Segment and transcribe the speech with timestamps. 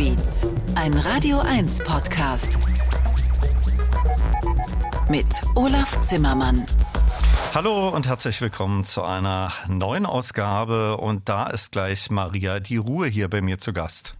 [0.00, 2.56] Beats, ein Radio 1 Podcast.
[5.10, 6.64] Mit Olaf Zimmermann.
[7.52, 10.96] Hallo und herzlich willkommen zu einer neuen Ausgabe.
[10.96, 14.14] Und da ist gleich Maria die Ruhe hier bei mir zu Gast.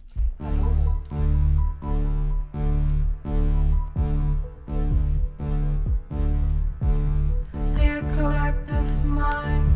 [7.75, 9.73] Dear collective mind,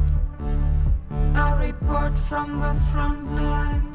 [1.36, 3.95] a report from the front lines.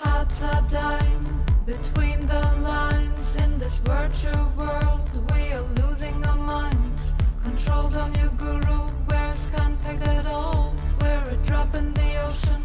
[0.00, 5.10] Hearts are dying between the lines in this virtual world.
[5.34, 7.12] We are losing our minds.
[7.42, 8.78] Controls on your guru,
[9.08, 10.74] where's contact at all?
[11.02, 12.62] We're a drop in the ocean,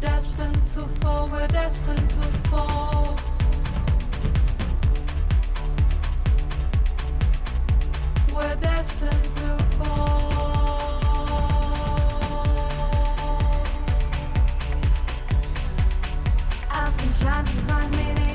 [0.00, 1.28] destined to fall.
[1.28, 3.18] We're destined to fall.
[8.34, 10.37] We're destined to fall.
[17.16, 18.27] Trying to find meaning,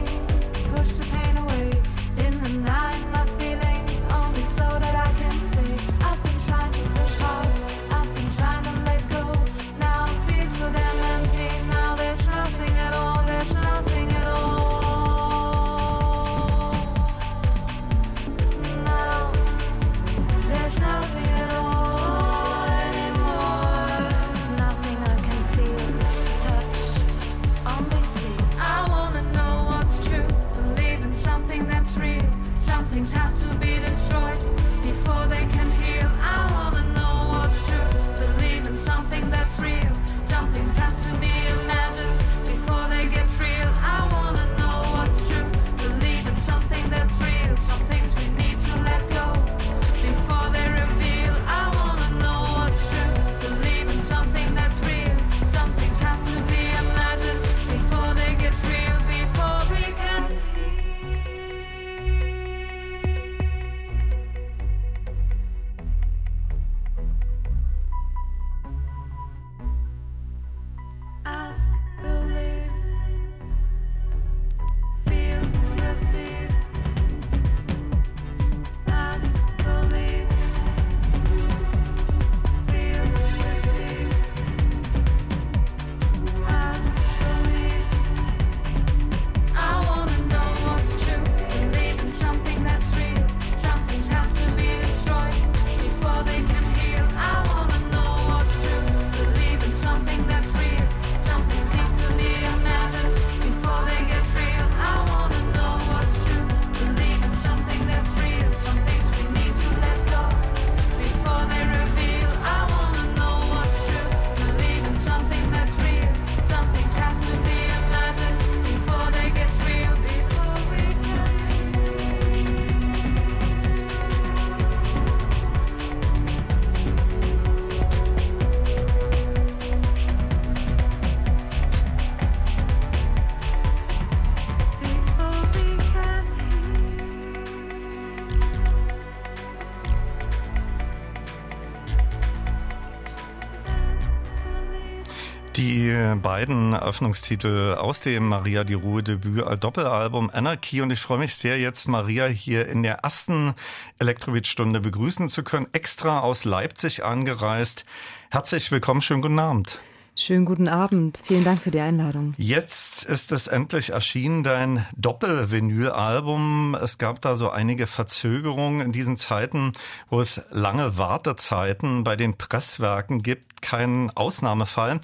[146.73, 151.87] Eröffnungstitel aus dem Maria die Ruhe Debüt Doppelalbum Anarchy und ich freue mich sehr jetzt
[151.87, 153.53] Maria hier in der ersten
[153.99, 157.85] Elektrobeat-Stunde begrüßen zu können, extra aus Leipzig angereist.
[158.29, 159.79] Herzlich willkommen, schönen guten Abend.
[160.15, 161.19] Schönen guten Abend.
[161.23, 162.35] Vielen Dank für die Einladung.
[162.37, 166.77] Jetzt ist es endlich erschienen, dein Doppel-Vinyl-Album.
[166.79, 169.71] Es gab da so einige Verzögerungen in diesen Zeiten,
[170.11, 173.63] wo es lange Wartezeiten bei den Presswerken gibt.
[173.63, 174.99] Kein Ausnahmefall.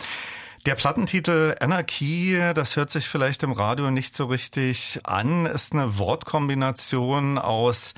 [0.70, 5.98] Der Plattentitel Anarchy, das hört sich vielleicht im Radio nicht so richtig an, ist eine
[5.98, 7.96] Wortkombination aus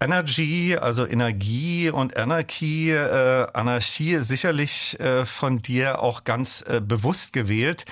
[0.00, 7.32] Energy, also Energie und Anarchy, äh, Anarchie sicherlich äh, von dir auch ganz äh, bewusst
[7.32, 7.84] gewählt.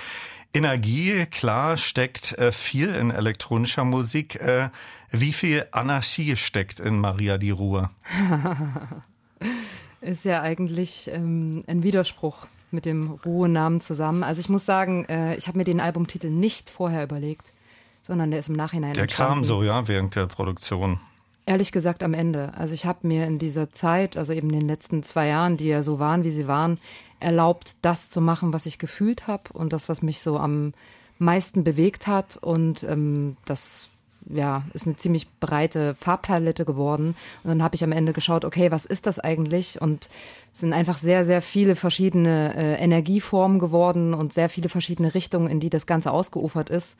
[0.53, 4.35] Energie, klar, steckt äh, viel in elektronischer Musik.
[4.35, 4.69] Äh,
[5.11, 7.89] wie viel Anarchie steckt in Maria die Ruhe?
[10.01, 14.23] Ist ja eigentlich ähm, ein Widerspruch mit dem Ruhenamen zusammen.
[14.23, 17.53] Also ich muss sagen, äh, ich habe mir den Albumtitel nicht vorher überlegt.
[18.01, 19.33] sondern der ist im Nachhinein Der entstanden.
[19.35, 20.99] kam so, ja, während der Produktion.
[21.45, 22.53] Ehrlich gesagt am Ende.
[22.57, 25.67] Also ich habe mir in dieser Zeit, also eben in den letzten zwei Jahren, die
[25.69, 26.79] ja so waren, wie sie waren,
[27.21, 30.73] erlaubt, das zu machen, was ich gefühlt habe und das, was mich so am
[31.19, 32.35] meisten bewegt hat.
[32.37, 33.87] Und ähm, das
[34.29, 37.15] ja, ist eine ziemlich breite Farbpalette geworden.
[37.43, 39.81] Und dann habe ich am Ende geschaut, okay, was ist das eigentlich?
[39.81, 40.09] Und
[40.53, 45.47] es sind einfach sehr, sehr viele verschiedene äh, Energieformen geworden und sehr viele verschiedene Richtungen,
[45.47, 46.95] in die das Ganze ausgeufert ist.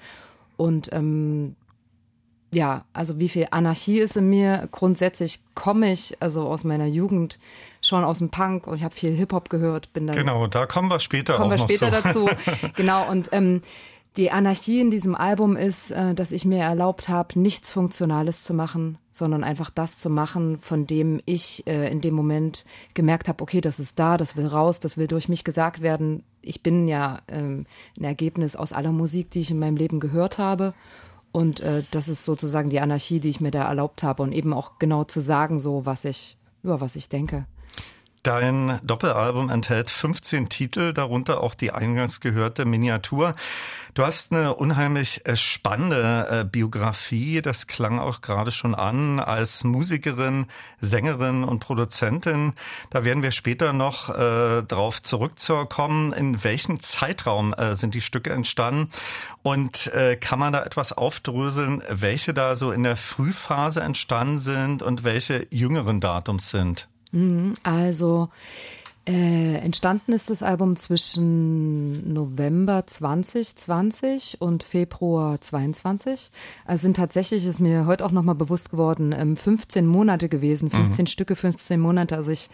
[0.58, 1.56] Und ähm,
[2.54, 4.68] ja, also wie viel Anarchie ist in mir.
[4.72, 7.40] Grundsätzlich komme ich also aus meiner Jugend
[7.81, 9.92] schon aus dem Punk und ich habe viel Hip-Hop gehört.
[9.94, 12.25] Bin dann Genau, da kommen wir später kommen wir noch später zu.
[12.25, 12.30] dazu.
[12.75, 13.62] Genau, und ähm,
[14.18, 18.54] die Anarchie in diesem Album ist, äh, dass ich mir erlaubt habe, nichts Funktionales zu
[18.54, 23.42] machen, sondern einfach das zu machen, von dem ich äh, in dem Moment gemerkt habe,
[23.42, 26.24] okay, das ist da, das will raus, das will durch mich gesagt werden.
[26.42, 27.65] Ich bin ja ähm,
[27.98, 30.74] ein Ergebnis aus aller Musik, die ich in meinem Leben gehört habe.
[31.31, 34.54] Und äh, das ist sozusagen die Anarchie, die ich mir da erlaubt habe und eben
[34.54, 37.48] auch genau zu sagen, so was ich, über was ich denke.
[38.24, 43.36] Dein Doppelalbum enthält 15 Titel, darunter auch die eingangs gehörte Miniatur.
[43.96, 49.66] Du hast eine unheimlich äh, spannende äh, Biografie, das klang auch gerade schon an, als
[49.66, 50.46] Musikerin,
[50.80, 52.54] Sängerin und Produzentin.
[52.92, 56.14] Da werden wir später noch äh, drauf zurückzukommen.
[56.14, 58.90] In welchem Zeitraum äh, sind die Stücke entstanden?
[59.42, 64.81] Und äh, kann man da etwas aufdröseln, welche da so in der Frühphase entstanden sind
[64.81, 66.88] und welche jüngeren Datums sind?
[67.63, 68.30] Also
[69.06, 76.31] äh, entstanden ist das Album zwischen November 2020 und Februar 22.
[76.65, 81.07] Also sind tatsächlich, ist mir heute auch nochmal bewusst geworden, ähm, 15 Monate gewesen, 15
[81.07, 82.15] Stücke, 15 Monate.
[82.15, 82.50] Also ich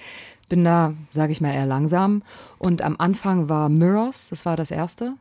[0.50, 2.24] bin da, sage ich mal, eher langsam.
[2.58, 5.14] Und am Anfang war Mirrors, das war das erste.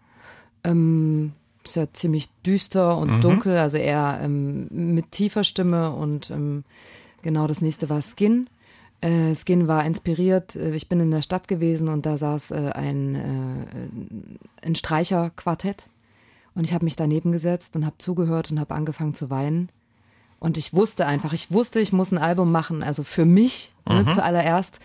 [0.65, 1.33] Ähm,
[1.63, 6.65] ist ja ziemlich düster und dunkel, also eher ähm, mit tiefer Stimme und ähm,
[7.21, 8.49] genau das nächste war Skin.
[9.01, 10.57] Äh, Skin war inspiriert.
[10.57, 15.89] äh, Ich bin in der Stadt gewesen und da saß äh, ein, äh, ein Streicherquartett.
[16.55, 19.69] Und ich habe mich daneben gesetzt und habe zugehört und habe angefangen zu weinen.
[20.41, 24.07] Und ich wusste einfach, ich wusste, ich muss ein Album machen, also für mich ne,
[24.07, 24.81] zuallererst.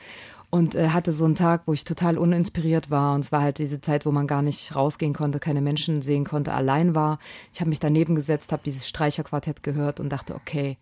[0.51, 3.15] Und äh, hatte so einen Tag, wo ich total uninspiriert war.
[3.15, 6.25] Und es war halt diese Zeit, wo man gar nicht rausgehen konnte, keine Menschen sehen
[6.25, 7.17] konnte, allein war.
[7.51, 10.77] Ich habe mich daneben gesetzt, habe dieses Streicherquartett gehört und dachte, okay,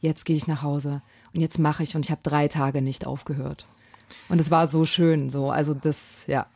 [0.00, 1.00] jetzt gehe ich nach Hause
[1.34, 1.96] und jetzt mache ich.
[1.96, 3.66] Und ich habe drei Tage nicht aufgehört.
[4.28, 5.50] Und es war so schön, so.
[5.50, 6.46] Also das, ja.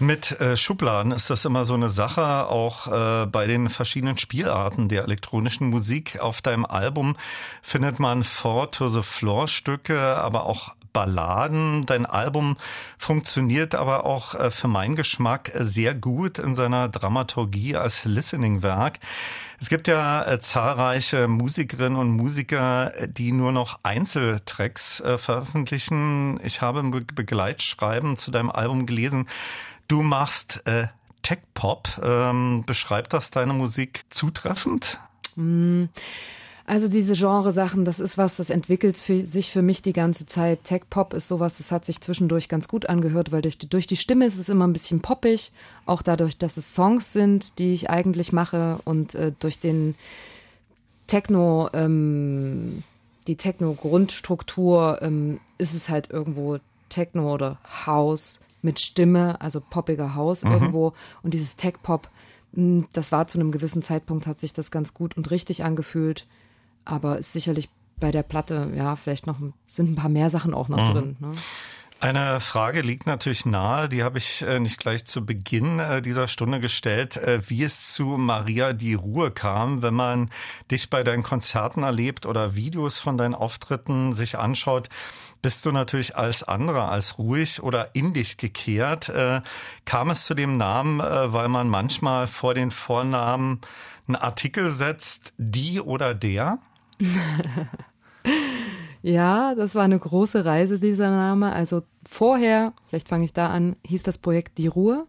[0.00, 4.88] Mit äh, Schubladen ist das immer so eine Sache, auch äh, bei den verschiedenen Spielarten
[4.88, 6.20] der elektronischen Musik.
[6.20, 7.16] Auf deinem Album
[7.62, 11.82] findet man Four to the Floor Stücke, aber auch Balladen.
[11.86, 12.56] Dein Album
[12.98, 18.98] funktioniert aber auch äh, für meinen Geschmack sehr gut in seiner Dramaturgie als Listening-Werk.
[19.64, 26.38] Es gibt ja äh, zahlreiche Musikerinnen und Musiker, äh, die nur noch Einzeltracks äh, veröffentlichen.
[26.44, 29.26] Ich habe im Be Begleitschreiben zu deinem Album gelesen,
[29.88, 30.88] du machst äh,
[31.22, 31.98] Tech-Pop.
[32.02, 35.00] Ähm, beschreibt das deine Musik zutreffend?
[36.66, 40.64] Also diese Genresachen, das ist was, das entwickelt für, sich für mich die ganze Zeit.
[40.64, 43.98] Tech-Pop ist sowas, das hat sich zwischendurch ganz gut angehört, weil durch die, durch die
[43.98, 45.52] Stimme ist es immer ein bisschen poppig.
[45.84, 49.94] Auch dadurch, dass es Songs sind, die ich eigentlich mache und äh, durch den
[51.06, 52.82] Techno, ähm,
[53.26, 60.42] die Techno-Grundstruktur ähm, ist es halt irgendwo Techno oder House mit Stimme, also poppiger House
[60.42, 60.94] irgendwo.
[61.22, 62.08] Und dieses Tech-Pop,
[62.52, 66.26] mh, das war zu einem gewissen Zeitpunkt, hat sich das ganz gut und richtig angefühlt.
[66.84, 70.68] Aber ist sicherlich bei der Platte, ja, vielleicht noch sind ein paar mehr Sachen auch
[70.68, 71.16] noch drin.
[71.20, 71.32] Ne?
[72.04, 76.28] Eine Frage liegt natürlich nahe, die habe ich äh, nicht gleich zu Beginn äh, dieser
[76.28, 80.30] Stunde gestellt, äh, wie es zu Maria die Ruhe kam, wenn man
[80.70, 84.90] dich bei deinen Konzerten erlebt oder Videos von deinen Auftritten sich anschaut.
[85.40, 89.12] Bist du natürlich als anderer, als ruhig oder in dich gekehrt.
[89.84, 93.60] Kam es zu dem Namen, weil man manchmal vor den Vornamen
[94.08, 96.60] einen Artikel setzt, die oder der?
[99.04, 101.52] Ja, das war eine große Reise, dieser Name.
[101.52, 105.06] Also vorher, vielleicht fange ich da an, hieß das Projekt Die Ruhe.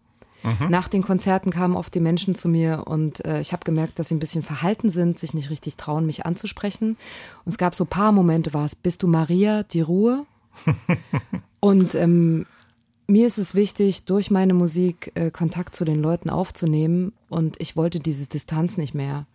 [0.70, 4.10] Nach den Konzerten kamen oft die Menschen zu mir und äh, ich habe gemerkt, dass
[4.10, 6.98] sie ein bisschen verhalten sind, sich nicht richtig trauen, mich anzusprechen.
[7.46, 10.26] Und es gab so ein paar Momente, war es, bist du Maria, die Ruhe?
[11.62, 12.46] und ähm,
[13.08, 17.76] mir ist es wichtig, durch meine Musik äh, Kontakt zu den Leuten aufzunehmen und ich
[17.76, 19.26] wollte diese Distanz nicht mehr.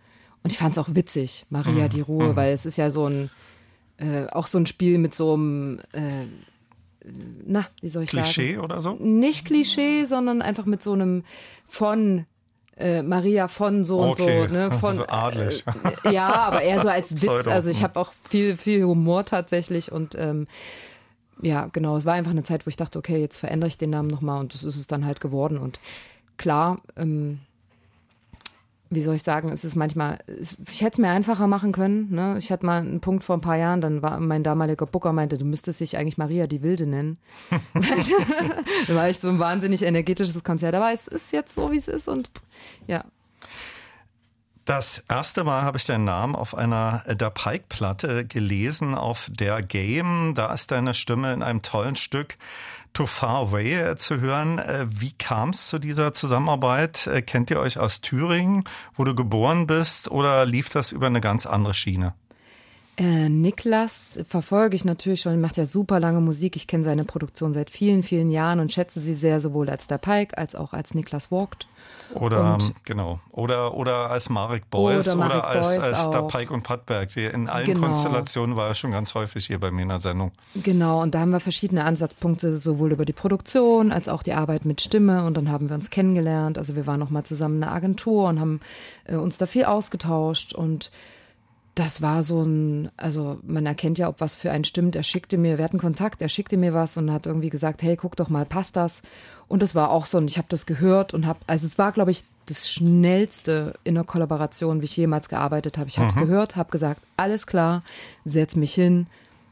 [0.43, 3.31] Und ich fand es auch witzig, Maria, die Ruhe, weil es ist ja so ein,
[3.99, 6.27] äh, auch so ein Spiel mit so einem, äh,
[7.45, 8.25] na, wie soll ich sagen?
[8.25, 8.95] Klischee oder so?
[8.95, 11.25] Nicht Klischee, sondern einfach mit so einem
[11.67, 12.25] von
[12.77, 14.71] äh, Maria von so und Okay, so, ne?
[14.81, 15.65] Von, so adlig.
[16.05, 17.21] Äh, ja, aber eher so als Witz.
[17.27, 17.51] Pseudo.
[17.51, 20.47] Also ich habe auch viel, viel Humor tatsächlich und ähm,
[21.43, 23.91] ja, genau, es war einfach eine Zeit, wo ich dachte, okay, jetzt verändere ich den
[23.91, 25.59] Namen nochmal und das ist es dann halt geworden.
[25.59, 25.81] Und
[26.37, 27.41] klar, ähm,
[28.91, 30.19] wie soll ich sagen, es ist manchmal,
[30.69, 32.11] ich hätte es mir einfacher machen können.
[32.11, 32.37] Ne?
[32.39, 35.39] Ich hatte mal einen Punkt vor ein paar Jahren, dann war mein damaliger Booker meinte,
[35.39, 37.19] du müsstest dich eigentlich Maria die Wilde nennen.
[38.89, 40.75] da war ich so ein wahnsinnig energetisches Konzert.
[40.75, 42.31] Aber es ist jetzt so, wie es ist und
[42.89, 43.05] ja.
[44.71, 50.35] Das erste Mal habe ich deinen Namen auf einer Der Pike-Platte gelesen, auf der Game.
[50.37, 52.39] Da ist deine Stimme in einem tollen Stück
[52.93, 54.61] Too Far Away äh, zu hören.
[54.61, 57.09] Äh, Wie kam es zu dieser Zusammenarbeit?
[57.09, 58.63] Äh, Kennt ihr euch aus Thüringen,
[58.95, 62.15] wo du geboren bist, oder lief das über eine ganz andere Schiene?
[63.01, 66.55] Äh, Niklas verfolge ich natürlich schon, macht ja super lange Musik.
[66.55, 69.97] Ich kenne seine Produktion seit vielen, vielen Jahren und schätze sie sehr, sowohl als der
[69.97, 71.67] Pike als auch als Niklas Walked.
[72.15, 73.19] Oder Und- genau.
[73.33, 76.23] Oder oder als Marek Beuys Oder oder, Marek als, Beuys als der.
[76.25, 77.17] Pike und Pattberg.
[77.17, 77.87] In allen Genau.
[77.87, 80.33] Konstellationen war er schon ganz häufig hier bei mir in der Sendung.
[80.55, 84.67] Genau, und da haben wir verschiedene Ansatzpunkte, sowohl über die Produktion als auch die Arbeit
[84.67, 85.25] mit Stimme.
[85.25, 86.59] Und dann haben wir uns kennengelernt.
[86.59, 88.61] Also wir waren noch mal zusammen in einer Agentur und haben
[89.05, 90.53] äh, uns da viel ausgetauscht.
[90.53, 90.91] Und
[91.81, 94.97] das war so ein, also man erkennt ja, ob was für einen stimmt.
[94.97, 97.97] Er schickte mir, wir hatten Kontakt, er schickte mir was und hat irgendwie gesagt, hey,
[97.97, 99.01] guck doch mal, passt das?
[99.49, 101.93] Und es war auch so, und ich habe das gehört und habe, also es war,
[101.93, 105.89] glaube ich, das schnellste in der Kollaboration, wie ich jemals gearbeitet habe.
[105.89, 107.83] Ich habe es gehört, habe gesagt, alles klar,
[108.27, 109.07] setz mich hin.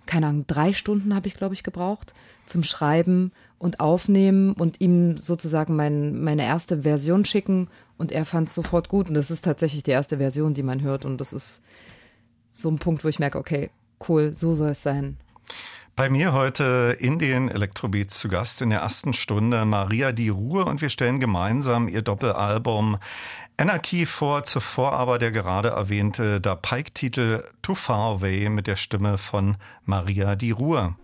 [0.05, 2.13] Keine Ahnung, drei Stunden habe ich, glaube ich, gebraucht
[2.45, 7.69] zum Schreiben und Aufnehmen und ihm sozusagen mein, meine erste Version schicken.
[7.97, 9.09] Und er fand es sofort gut.
[9.09, 11.07] Und das ist tatsächlich die erste Version, die man hört.
[11.07, 11.63] Und das ist
[12.59, 13.71] so ein Punkt, wo ich merke, okay,
[14.09, 15.17] cool, so soll es sein.
[15.95, 20.65] Bei mir heute in den Elektrobeats zu Gast in der ersten Stunde Maria Die Ruhe
[20.65, 22.99] und wir stellen gemeinsam ihr Doppelalbum
[23.57, 29.19] Anarchy vor, zuvor aber der gerade erwähnte Da Pike-Titel Too Far Away mit der Stimme
[29.19, 30.95] von Maria Die Ruhe.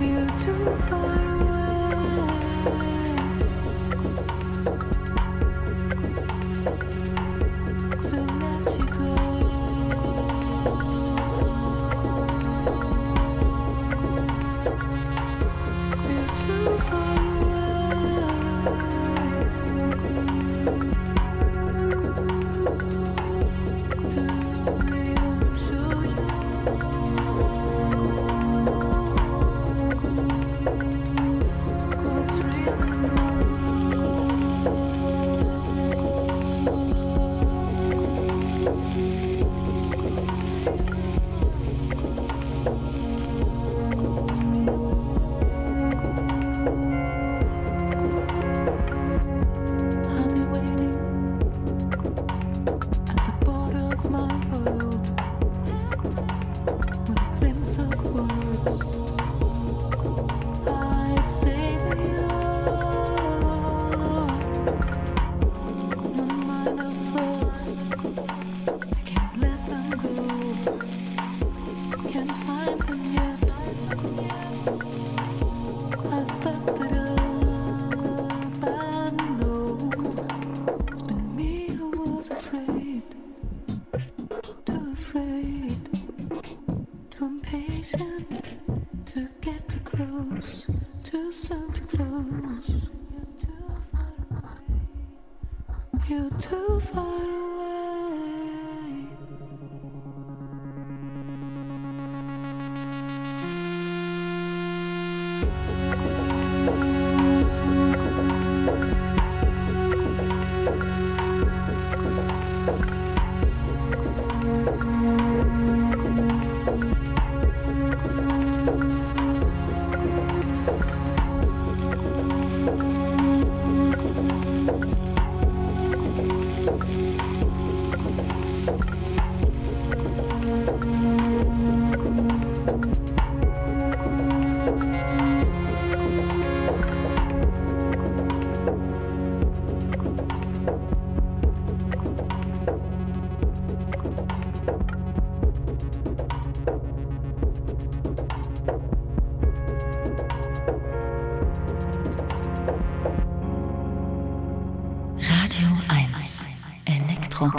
[0.00, 2.97] you too far away.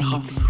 [0.10, 0.49] 発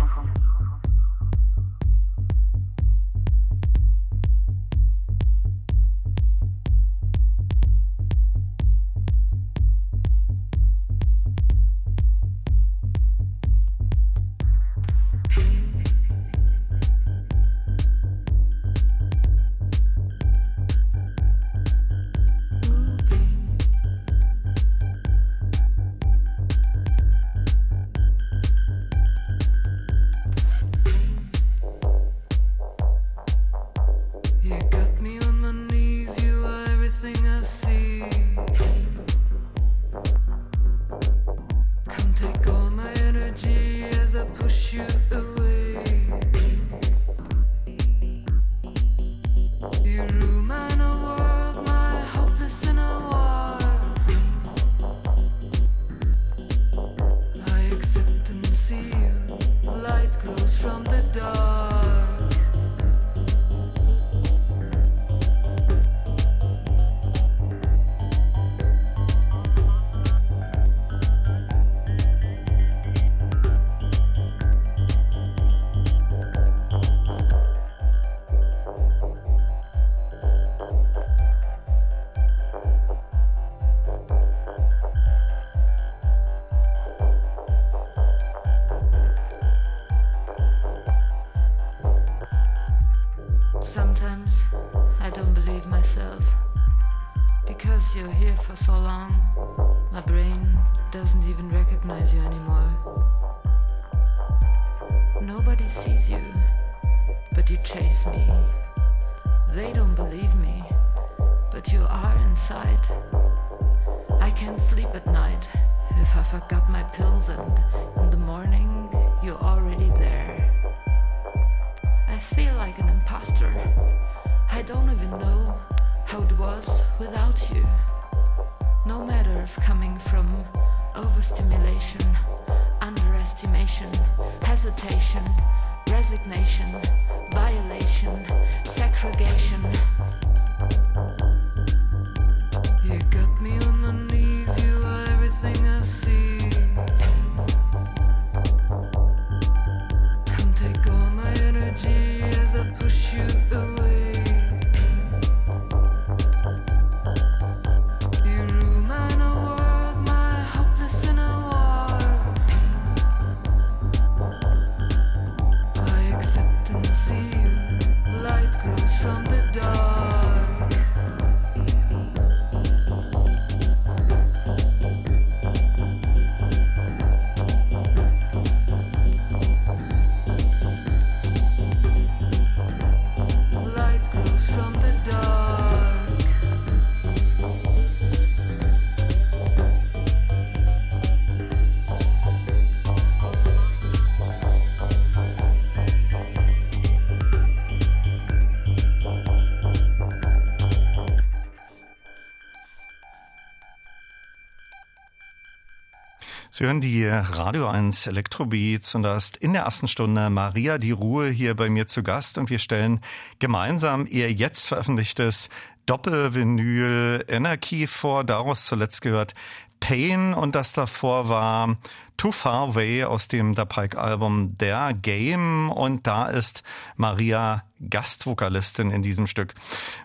[206.60, 210.92] Sie hören die Radio 1 Elektrobeats und da ist in der ersten Stunde Maria die
[210.92, 213.00] Ruhe hier bei mir zu Gast und wir stellen
[213.40, 215.48] gemeinsam ihr jetzt veröffentlichtes
[215.86, 218.26] Doppelvinyl Energy vor.
[218.26, 219.36] Daraus zuletzt gehört
[219.80, 221.78] Pain und das davor war
[222.20, 226.64] Too Far Away aus dem Da Pike Album Der Game und da ist
[226.98, 229.54] Maria Gastvokalistin in diesem Stück.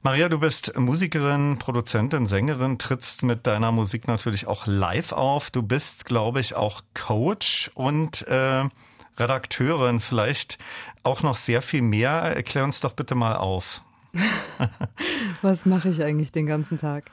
[0.03, 5.51] Maria, du bist Musikerin, Produzentin, Sängerin, trittst mit deiner Musik natürlich auch live auf.
[5.51, 8.69] Du bist, glaube ich, auch Coach und äh,
[9.17, 10.59] Redakteurin, vielleicht
[11.03, 12.11] auch noch sehr viel mehr.
[12.13, 13.83] Erklär uns doch bitte mal auf.
[15.43, 17.05] Was mache ich eigentlich den ganzen Tag?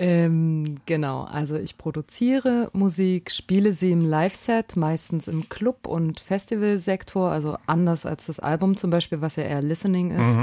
[0.00, 7.32] Ähm, genau, also ich produziere Musik, spiele sie im Live-Set, meistens im Club- und Festivalsektor,
[7.32, 10.38] also anders als das Album zum Beispiel, was ja eher Listening ist.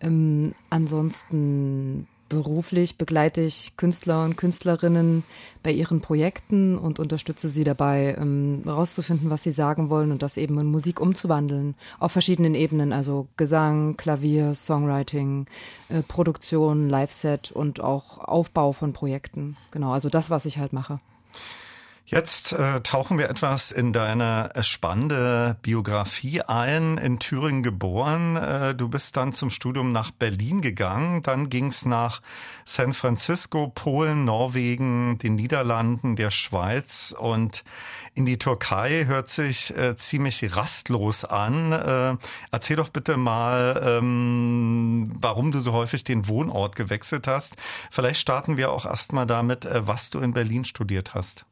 [0.00, 5.22] Ähm, ansonsten beruflich begleite ich Künstler und Künstlerinnen
[5.62, 10.36] bei ihren Projekten und unterstütze sie dabei, ähm, rauszufinden, was sie sagen wollen und das
[10.36, 11.74] eben in Musik umzuwandeln.
[11.98, 15.46] Auf verschiedenen Ebenen, also Gesang, Klavier, Songwriting,
[15.88, 19.56] äh, Produktion, Live-Set und auch Aufbau von Projekten.
[19.70, 21.00] Genau, also das, was ich halt mache.
[22.08, 26.98] Jetzt äh, tauchen wir etwas in deine spannende Biografie ein.
[26.98, 28.36] In Thüringen geboren.
[28.36, 31.24] Äh, du bist dann zum Studium nach Berlin gegangen.
[31.24, 32.22] Dann ging es nach
[32.64, 37.64] San Francisco, Polen, Norwegen, den Niederlanden, der Schweiz und
[38.14, 39.06] in die Türkei.
[39.06, 41.72] Hört sich äh, ziemlich rastlos an.
[41.72, 42.16] Äh,
[42.52, 47.56] erzähl doch bitte mal, ähm, warum du so häufig den Wohnort gewechselt hast.
[47.90, 51.46] Vielleicht starten wir auch erstmal damit, äh, was du in Berlin studiert hast.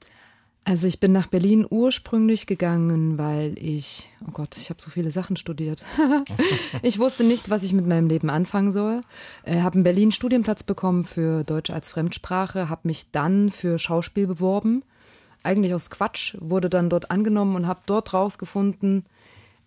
[0.66, 5.10] Also ich bin nach Berlin ursprünglich gegangen, weil ich, oh Gott, ich habe so viele
[5.10, 5.84] Sachen studiert.
[6.82, 9.02] ich wusste nicht, was ich mit meinem Leben anfangen soll.
[9.42, 14.26] Äh, habe in Berlin Studienplatz bekommen für Deutsch als Fremdsprache, habe mich dann für Schauspiel
[14.26, 14.82] beworben.
[15.42, 19.04] Eigentlich aus Quatsch, wurde dann dort angenommen und habe dort rausgefunden,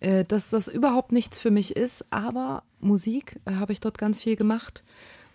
[0.00, 2.12] äh, dass das überhaupt nichts für mich ist.
[2.12, 4.82] Aber Musik äh, habe ich dort ganz viel gemacht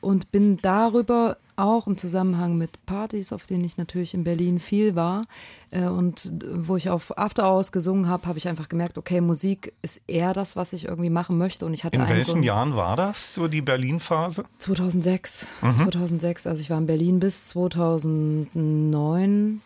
[0.03, 4.95] und bin darüber auch im Zusammenhang mit Partys, auf denen ich natürlich in Berlin viel
[4.95, 5.25] war
[5.69, 9.71] äh, und wo ich auf After Hours gesungen habe, habe ich einfach gemerkt, okay, Musik
[9.83, 11.67] ist eher das, was ich irgendwie machen möchte.
[11.67, 14.45] Und ich hatte In so welchen einen- Jahren war das, so die Berlin-Phase?
[14.57, 15.45] 2006.
[15.61, 19.61] 2006, also ich war in Berlin bis 2009.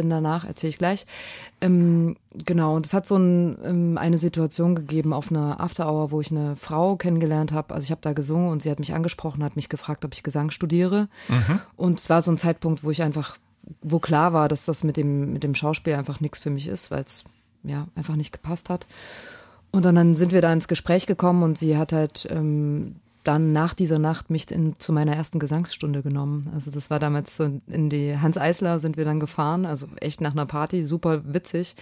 [0.00, 1.04] Bin danach, erzähle ich gleich.
[1.60, 6.10] Ähm, genau, und es hat so ein, ähm, eine Situation gegeben auf einer After Hour,
[6.10, 7.74] wo ich eine Frau kennengelernt habe.
[7.74, 10.22] Also ich habe da gesungen und sie hat mich angesprochen, hat mich gefragt, ob ich
[10.22, 11.08] Gesang studiere.
[11.76, 13.36] Und es war so ein Zeitpunkt, wo ich einfach,
[13.82, 16.90] wo klar war, dass das mit dem, mit dem Schauspiel einfach nichts für mich ist,
[16.90, 17.24] weil es
[17.62, 18.86] ja einfach nicht gepasst hat.
[19.70, 22.96] Und dann, dann sind wir da ins Gespräch gekommen und sie hat halt ähm,
[23.30, 26.50] dann nach dieser Nacht mich in, zu meiner ersten Gesangsstunde genommen.
[26.52, 30.20] Also das war damals so in die Hans Eisler sind wir dann gefahren, also echt
[30.20, 31.76] nach einer Party, super witzig.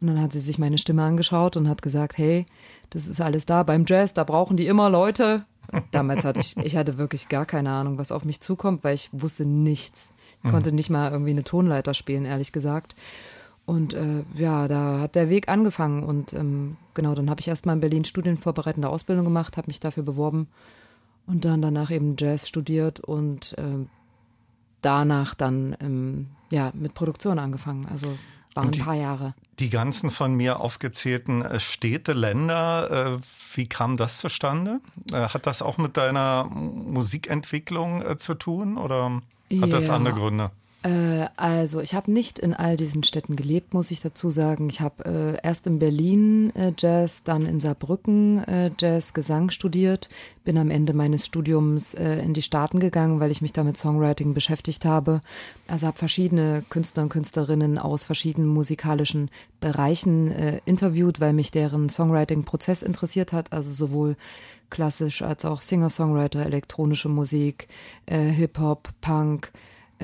[0.00, 2.46] Und dann hat sie sich meine Stimme angeschaut und hat gesagt, hey,
[2.88, 5.44] das ist alles da beim Jazz, da brauchen die immer Leute.
[5.70, 8.94] Und damals hatte ich, ich hatte wirklich gar keine Ahnung, was auf mich zukommt, weil
[8.94, 10.10] ich wusste nichts.
[10.42, 12.94] Ich konnte nicht mal irgendwie eine Tonleiter spielen, ehrlich gesagt.
[13.66, 16.02] Und äh, ja, da hat der Weg angefangen.
[16.02, 20.02] Und ähm, genau, dann habe ich erstmal in Berlin studienvorbereitende Ausbildung gemacht, habe mich dafür
[20.02, 20.48] beworben
[21.26, 23.88] und dann danach eben Jazz studiert und ähm,
[24.82, 27.86] danach dann ähm, ja mit Produktion angefangen.
[27.90, 28.18] Also
[28.54, 29.34] waren die- ein paar Jahre.
[29.58, 33.18] Die ganzen von mir aufgezählten äh, Städte, Länder, äh,
[33.54, 34.80] wie kam das zustande?
[35.12, 39.22] Äh, Hat das auch mit deiner Musikentwicklung äh, zu tun oder
[39.60, 39.94] hat das Ja.
[39.96, 40.50] andere Gründe?
[40.84, 44.68] Äh, also, ich habe nicht in all diesen Städten gelebt, muss ich dazu sagen.
[44.68, 50.10] Ich habe äh, erst in Berlin äh, Jazz, dann in Saarbrücken äh, Jazz, Gesang studiert,
[50.44, 53.78] bin am Ende meines Studiums äh, in die Staaten gegangen, weil ich mich da mit
[53.78, 55.22] Songwriting beschäftigt habe.
[55.68, 60.30] Also habe verschiedene Künstler und Künstlerinnen aus verschiedenen musikalischen Bereichen
[60.66, 63.52] interviewt, weil mich deren Songwriting-Prozess interessiert hat.
[63.54, 64.16] Also sowohl
[64.68, 67.68] klassisch als auch Singer-Songwriter, elektronische Musik,
[68.06, 69.52] Hip-Hop, Punk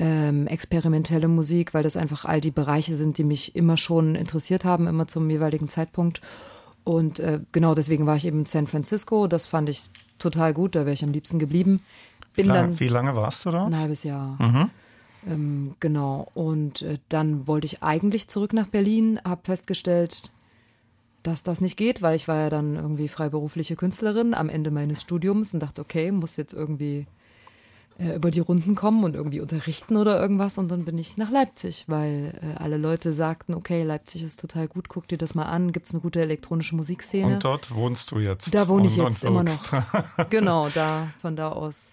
[0.01, 4.65] ähm, experimentelle Musik, weil das einfach all die Bereiche sind, die mich immer schon interessiert
[4.65, 6.21] haben, immer zum jeweiligen Zeitpunkt.
[6.83, 9.27] Und äh, genau deswegen war ich eben in San Francisco.
[9.27, 9.83] Das fand ich
[10.17, 11.81] total gut, da wäre ich am liebsten geblieben.
[12.35, 13.67] Bin Klar, dann wie lange warst du dort?
[13.67, 14.37] ein halbes Jahr.
[15.27, 16.29] Ähm, genau.
[16.33, 20.31] Und äh, dann wollte ich eigentlich zurück nach Berlin, habe festgestellt,
[21.21, 24.99] dass das nicht geht, weil ich war ja dann irgendwie freiberufliche Künstlerin am Ende meines
[24.99, 27.05] Studiums und dachte, okay, muss jetzt irgendwie
[28.01, 30.57] äh, über die Runden kommen und irgendwie unterrichten oder irgendwas.
[30.57, 34.67] Und dann bin ich nach Leipzig, weil äh, alle Leute sagten, okay, Leipzig ist total
[34.67, 37.35] gut, guck dir das mal an, gibt's eine gute elektronische Musikszene.
[37.35, 38.53] Und dort wohnst du jetzt.
[38.55, 40.29] Da wohne ich jetzt immer noch.
[40.29, 41.91] genau, da, von da aus.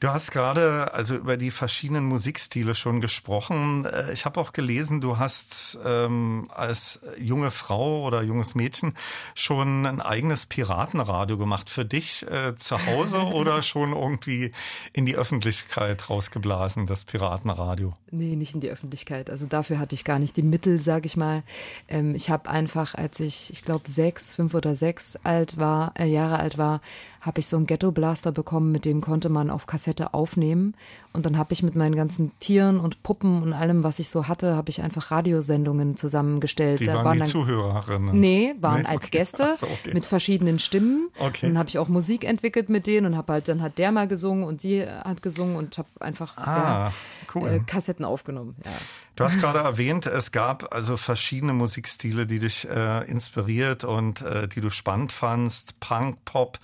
[0.00, 3.84] Du hast gerade also über die verschiedenen Musikstile schon gesprochen.
[3.84, 8.94] Äh, Ich habe auch gelesen, du hast ähm, als junge Frau oder junges Mädchen
[9.34, 11.68] schon ein eigenes Piratenradio gemacht.
[11.68, 14.52] Für dich äh, zu Hause oder schon irgendwie
[14.92, 17.92] in die Öffentlichkeit rausgeblasen, das Piratenradio?
[18.12, 19.30] Nee, nicht in die Öffentlichkeit.
[19.30, 21.42] Also dafür hatte ich gar nicht die Mittel, sag ich mal.
[21.88, 26.06] Ähm, ich habe einfach, als ich, ich glaube, sechs, fünf oder sechs alt war, äh,
[26.06, 26.80] Jahre alt war,
[27.28, 30.74] habe ich so einen Ghetto-Blaster bekommen, mit dem konnte man auf Kassette aufnehmen.
[31.12, 34.26] Und dann habe ich mit meinen ganzen Tieren und Puppen und allem, was ich so
[34.26, 36.80] hatte, habe ich einfach Radiosendungen zusammengestellt.
[36.80, 38.18] Die Da waren, die dann Zuhörerinnen.
[38.18, 39.18] Nee, waren Nee, als okay.
[39.18, 39.92] Gäste so, okay.
[39.92, 41.10] mit verschiedenen Stimmen.
[41.18, 41.46] Okay.
[41.46, 43.92] Und dann habe ich auch Musik entwickelt mit denen und habe halt, dann hat der
[43.92, 46.92] mal gesungen und die hat gesungen und habe einfach Ah, ja,
[47.34, 47.48] cool.
[47.48, 48.56] äh, Kassetten aufgenommen.
[48.64, 48.70] Ja.
[49.16, 54.46] Du hast gerade erwähnt, es gab also verschiedene Musikstile, die dich äh, inspiriert und äh,
[54.46, 55.80] die du spannend fandst.
[55.80, 56.60] Punk, Pop,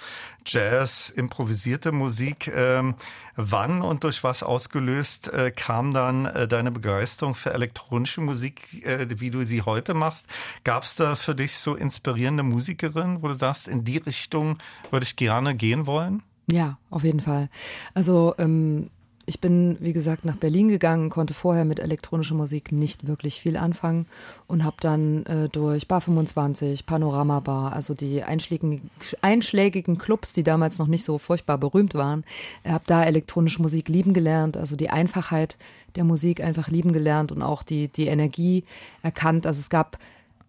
[0.46, 2.50] Jazz, improvisierte Musik.
[2.54, 2.94] Ähm,
[3.34, 9.06] wann und durch was ausgelöst äh, kam dann äh, deine Begeisterung für elektronische Musik, äh,
[9.18, 10.26] wie du sie heute machst?
[10.62, 14.58] Gab es da für dich so inspirierende Musikerinnen, wo du sagst, in die Richtung
[14.90, 16.22] würde ich gerne gehen wollen?
[16.46, 17.48] Ja, auf jeden Fall.
[17.94, 18.90] Also ähm,
[19.26, 23.56] ich bin, wie gesagt, nach Berlin gegangen, konnte vorher mit elektronischer Musik nicht wirklich viel
[23.56, 24.06] anfangen
[24.46, 30.78] und habe dann äh, durch Bar 25, Panorama Bar, also die einschlägigen, Clubs, die damals
[30.78, 32.24] noch nicht so furchtbar berühmt waren,
[32.64, 35.56] habe da elektronische Musik lieben gelernt, also die Einfachheit
[35.96, 38.64] der Musik einfach lieben gelernt und auch die, die Energie
[39.02, 39.46] erkannt.
[39.46, 39.98] Also es gab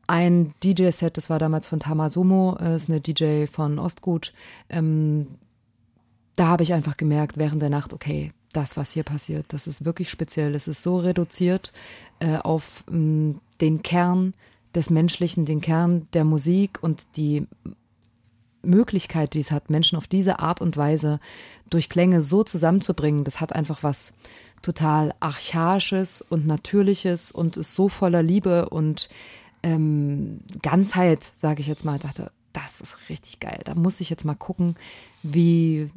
[0.08, 4.34] ein DJ-Set, das war damals von Tamasumo, äh, ist eine DJ von Ostgut.
[4.70, 5.28] Ähm,
[6.36, 9.86] da habe ich einfach gemerkt während der Nacht, okay, das, was hier passiert, das ist
[9.86, 10.56] wirklich speziell.
[10.56, 11.72] Es ist so reduziert
[12.20, 14.34] äh, auf mh, den Kern
[14.74, 17.48] des Menschlichen, den Kern der Musik und die
[18.62, 21.20] Möglichkeit, die es hat, Menschen auf diese Art und Weise
[21.70, 24.14] durch Klänge so zusammenzubringen, das hat einfach was
[24.62, 29.10] total Archaisches und Natürliches und ist so voller Liebe und
[29.62, 31.96] ähm, Ganzheit, sage ich jetzt mal.
[31.96, 33.62] Ich dachte, das ist richtig geil.
[33.66, 34.76] Da muss ich jetzt mal gucken,
[35.22, 35.92] wie,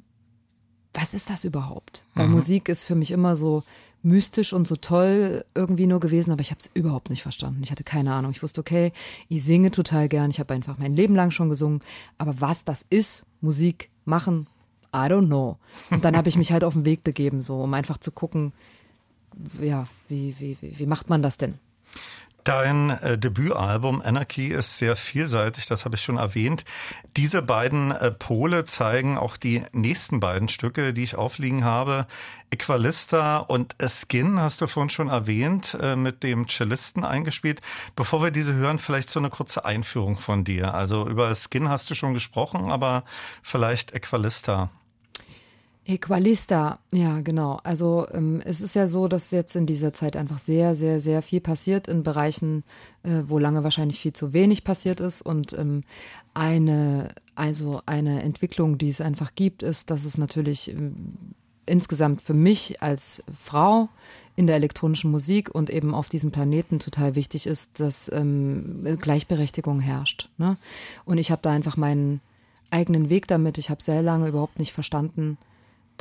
[0.95, 2.05] was ist das überhaupt?
[2.15, 3.63] Weil Musik ist für mich immer so
[4.03, 7.63] mystisch und so toll irgendwie nur gewesen, aber ich habe es überhaupt nicht verstanden.
[7.63, 8.31] Ich hatte keine Ahnung.
[8.31, 8.93] Ich wusste, okay,
[9.29, 10.31] ich singe total gern.
[10.31, 11.83] Ich habe einfach mein Leben lang schon gesungen.
[12.17, 14.47] Aber was das ist, Musik machen,
[14.95, 15.59] I don't know.
[15.91, 18.53] Und dann habe ich mich halt auf den Weg begeben, so, um einfach zu gucken,
[19.61, 21.55] ja, wie, wie, wie, wie macht man das denn?
[22.45, 26.65] Dein äh, Debütalbum Anarchy ist sehr vielseitig, das habe ich schon erwähnt.
[27.17, 32.07] Diese beiden äh, Pole zeigen auch die nächsten beiden Stücke, die ich aufliegen habe.
[32.51, 37.61] Equalista und Skin hast du vorhin schon erwähnt, äh, mit dem Cellisten eingespielt.
[37.97, 40.73] Bevor wir diese hören, vielleicht so eine kurze Einführung von dir.
[40.75, 43.05] Also über Skin hast du schon gesprochen, aber
[43.43, 44.71] vielleicht Equalista.
[45.89, 47.61] Equalista, ja, genau.
[47.65, 51.23] Also ähm, es ist ja so, dass jetzt in dieser Zeit einfach sehr, sehr, sehr
[51.23, 52.63] viel passiert in Bereichen,
[53.05, 55.23] äh, wo lange wahrscheinlich viel zu wenig passiert ist.
[55.23, 55.81] Und ähm,
[56.35, 60.95] eine, also eine Entwicklung, die es einfach gibt, ist, dass es natürlich ähm,
[61.65, 63.89] insgesamt für mich als Frau
[64.37, 69.81] in der elektronischen Musik und eben auf diesem Planeten total wichtig ist, dass ähm, Gleichberechtigung
[69.81, 70.29] herrscht.
[70.37, 70.59] Ne?
[71.07, 72.21] Und ich habe da einfach meinen
[72.71, 73.57] eigenen Weg damit.
[73.57, 75.39] Ich habe sehr lange überhaupt nicht verstanden,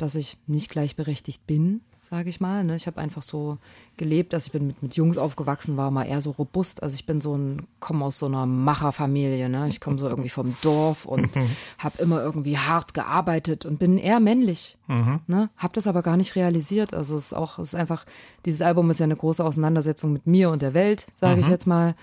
[0.02, 2.64] dass ich nicht gleichberechtigt bin, sage ich mal.
[2.64, 2.76] Ne?
[2.76, 3.58] Ich habe einfach so
[3.96, 6.82] gelebt, dass ich bin mit, mit Jungs aufgewachsen, war mal eher so robust.
[6.82, 9.48] Also ich bin so ein, komme aus so einer Macherfamilie.
[9.48, 9.68] Ne?
[9.68, 11.28] Ich komme so irgendwie vom Dorf und
[11.78, 14.78] habe immer irgendwie hart gearbeitet und bin eher männlich.
[15.26, 15.50] Ne?
[15.56, 16.94] Habe das aber gar nicht realisiert.
[16.94, 18.04] Also es ist auch, es ist einfach,
[18.44, 21.66] dieses Album ist ja eine große Auseinandersetzung mit mir und der Welt, sage ich jetzt
[21.66, 21.94] mal.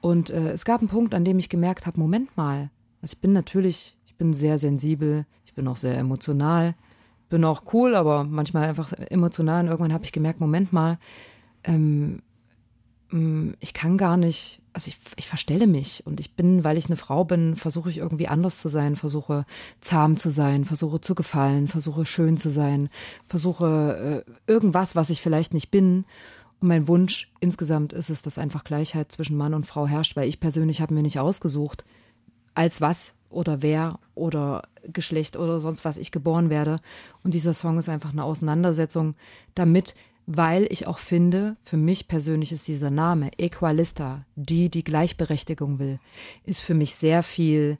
[0.00, 2.70] Und äh, es gab einen Punkt, an dem ich gemerkt habe, Moment mal,
[3.02, 6.74] also ich bin natürlich, ich bin sehr sensibel, ich bin auch sehr emotional,
[7.28, 9.62] bin auch cool, aber manchmal einfach emotional.
[9.62, 10.98] Und irgendwann habe ich gemerkt, Moment mal,
[11.64, 12.22] ähm,
[13.10, 16.86] mh, ich kann gar nicht, also ich, ich verstelle mich und ich bin, weil ich
[16.86, 19.44] eine Frau bin, versuche ich irgendwie anders zu sein, versuche
[19.80, 22.88] zahm zu sein, versuche zu gefallen, versuche schön zu sein,
[23.26, 26.04] versuche äh, irgendwas, was ich vielleicht nicht bin.
[26.60, 30.28] Und mein Wunsch insgesamt ist es, dass einfach Gleichheit zwischen Mann und Frau herrscht, weil
[30.28, 31.84] ich persönlich habe mir nicht ausgesucht,
[32.54, 34.62] als was oder wer oder
[34.92, 36.80] Geschlecht oder sonst was ich geboren werde.
[37.22, 39.14] Und dieser Song ist einfach eine Auseinandersetzung
[39.54, 39.94] damit,
[40.26, 45.98] weil ich auch finde, für mich persönlich ist dieser Name Equalista, die die Gleichberechtigung will,
[46.44, 47.78] ist für mich sehr viel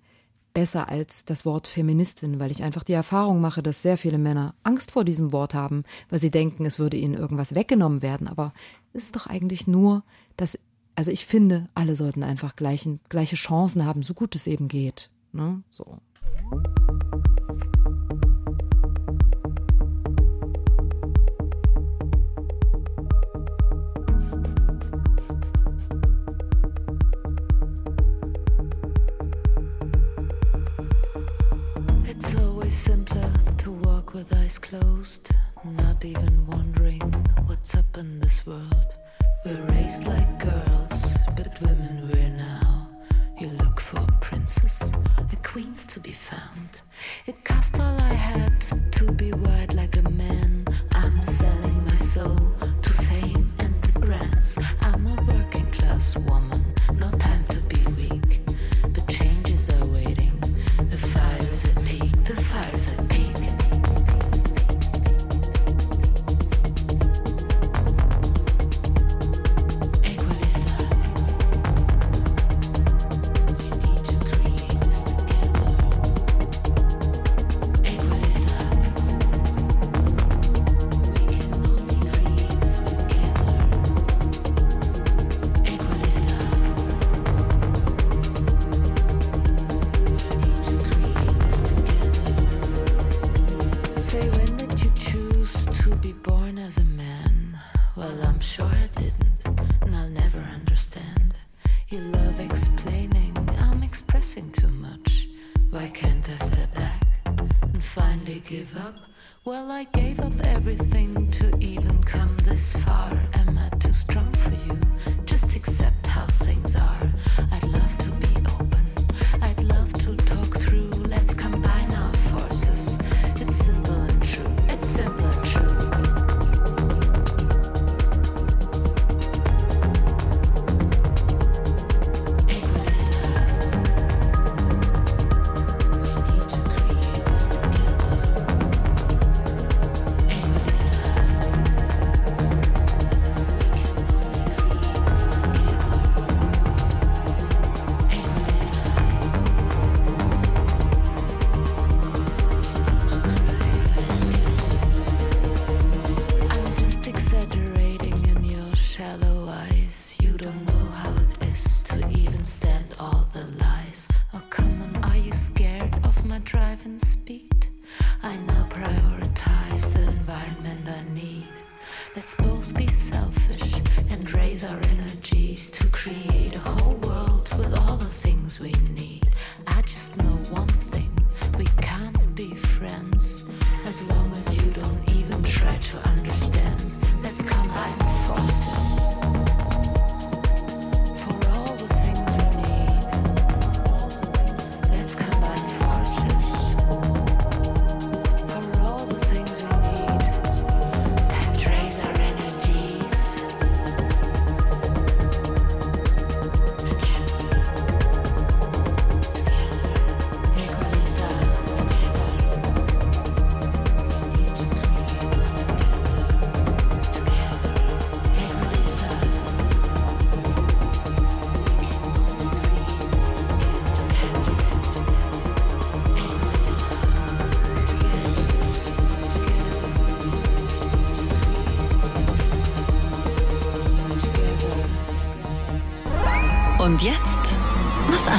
[0.54, 4.54] besser als das Wort Feministin, weil ich einfach die Erfahrung mache, dass sehr viele Männer
[4.62, 8.26] Angst vor diesem Wort haben, weil sie denken, es würde ihnen irgendwas weggenommen werden.
[8.26, 8.52] Aber
[8.94, 10.02] es ist doch eigentlich nur,
[10.36, 10.58] dass,
[10.94, 15.10] also ich finde, alle sollten einfach gleichen, gleiche Chancen haben, so gut es eben geht.
[15.32, 15.62] Ne?
[15.70, 16.00] So.
[34.14, 35.30] with eyes closed,
[35.64, 37.00] not even wondering
[37.46, 38.94] what's up in this world.
[39.44, 42.67] We're raised like girls, but women we're now
[45.58, 46.82] queens to be found.
[47.26, 48.60] It cost all I had
[48.92, 50.64] to be wide like a man.
[50.92, 54.56] I'm selling my soul to fame and the brands.
[54.82, 56.67] I'm a working class woman.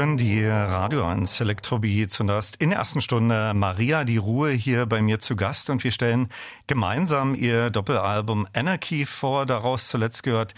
[0.00, 4.48] Hören die Radio 1 Elektrobeats und da ist in der ersten Stunde Maria die Ruhe
[4.48, 6.28] hier bei mir zu Gast und wir stellen
[6.66, 9.44] gemeinsam ihr Doppelalbum Anarchy vor.
[9.44, 10.54] Daraus zuletzt gehört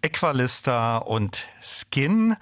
[0.00, 2.36] Equalista und Skin.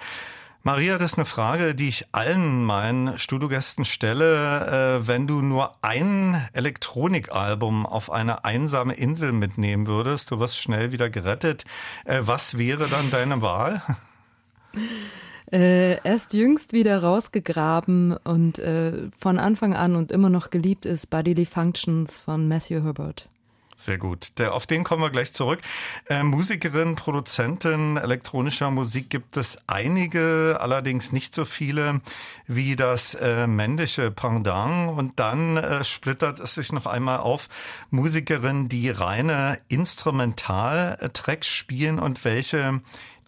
[0.62, 5.00] Maria, das ist eine Frage, die ich allen meinen Studiogästen stelle.
[5.00, 10.92] Äh, wenn du nur ein Elektronikalbum auf eine einsame Insel mitnehmen würdest, du wirst schnell
[10.92, 11.64] wieder gerettet,
[12.04, 13.82] äh, was wäre dann deine Wahl?
[15.54, 21.10] Äh, erst jüngst wieder rausgegraben und äh, von Anfang an und immer noch geliebt ist
[21.10, 23.28] Bodily Functions von Matthew Herbert.
[23.76, 24.36] Sehr gut.
[24.38, 25.60] Der, auf den kommen wir gleich zurück.
[26.08, 32.00] Äh, Musikerin, Produzentin elektronischer Musik gibt es einige, allerdings nicht so viele
[32.48, 34.98] wie das äh, männliche Pendant.
[34.98, 37.48] Und dann äh, splittert es sich noch einmal auf
[37.90, 42.80] Musikerinnen, die reine Instrumentaltracks spielen und welche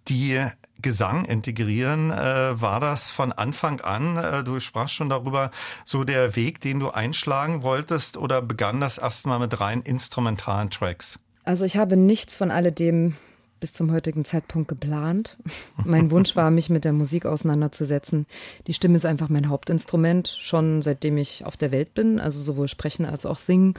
[0.09, 0.45] die
[0.83, 2.11] Gesang integrieren.
[2.11, 5.51] Äh, war das von Anfang an, äh, du sprachst schon darüber,
[5.85, 11.19] so der Weg, den du einschlagen wolltest oder begann das erstmal mit rein instrumentalen Tracks?
[11.45, 13.15] Also ich habe nichts von alledem
[13.61, 15.39] bis zum heutigen Zeitpunkt geplant.
[15.85, 18.27] Mein Wunsch war, mich mit der Musik auseinanderzusetzen.
[18.67, 22.69] Die Stimme ist einfach mein Hauptinstrument, schon seitdem ich auf der Welt bin, also sowohl
[22.69, 23.75] sprechen als auch singen.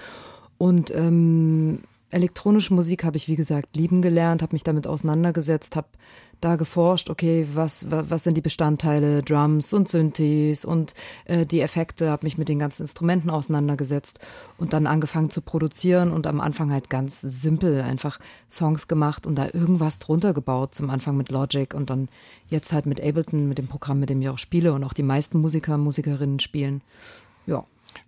[0.57, 5.88] Und ähm, elektronische Musik habe ich, wie gesagt, lieben gelernt, habe mich damit auseinandergesetzt, habe
[6.39, 10.93] da geforscht, okay, was, was, was sind die Bestandteile, Drums und Synthes und
[11.26, 14.20] äh, die Effekte, habe mich mit den ganzen Instrumenten auseinandergesetzt
[14.58, 19.36] und dann angefangen zu produzieren und am Anfang halt ganz simpel einfach Songs gemacht und
[19.36, 22.08] da irgendwas drunter gebaut, zum Anfang mit Logic und dann
[22.49, 25.03] jetzt halt mit Ableton, mit dem Programm, mit dem ich auch spiele und auch die
[25.03, 26.82] meisten Musiker, Musikerinnen spielen.
[27.47, 27.66] Ja.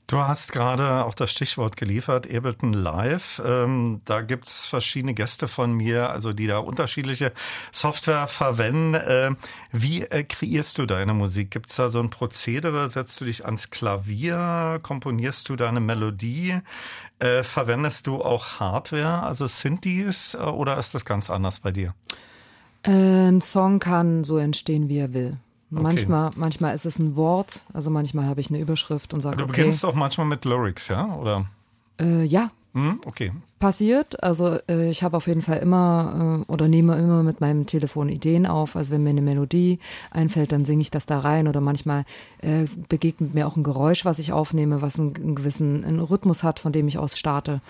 [0.10, 3.40] Du hast gerade auch das Stichwort geliefert, Ableton Live.
[3.46, 7.32] Ähm, da gibt's verschiedene Gäste von mir, also die da unterschiedliche
[7.72, 8.96] Software verwenden.
[8.96, 9.36] Äh,
[9.72, 11.52] wie äh, kreierst du deine Musik?
[11.52, 12.90] Gibt's da so ein Prozedere?
[12.90, 14.80] Setzt du dich ans Klavier?
[14.82, 16.60] Komponierst du deine Melodie?
[17.20, 21.94] Äh, verwendest du auch Hardware, also Synthes, äh, oder ist das ganz anders bei dir?
[22.82, 25.38] Ein Song kann so entstehen, wie er will.
[25.72, 25.84] Okay.
[25.84, 29.44] Manchmal, manchmal ist es ein Wort, also manchmal habe ich eine Überschrift und sage, Du
[29.44, 29.52] okay.
[29.52, 31.16] beginnst auch manchmal mit Lyrics, ja?
[31.16, 31.46] Oder?
[32.00, 32.50] Äh, ja.
[32.74, 33.32] Hm, okay.
[33.60, 34.22] Passiert.
[34.24, 38.10] Also äh, ich habe auf jeden Fall immer äh, oder nehme immer mit meinem Telefon
[38.10, 38.76] Ideen auf.
[38.76, 39.80] Also wenn mir eine Melodie
[40.12, 41.48] einfällt, dann singe ich das da rein.
[41.48, 42.06] Oder manchmal
[42.42, 46.44] äh, begegnet mir auch ein Geräusch, was ich aufnehme, was einen, einen gewissen einen Rhythmus
[46.44, 47.62] hat, von dem ich aus starte.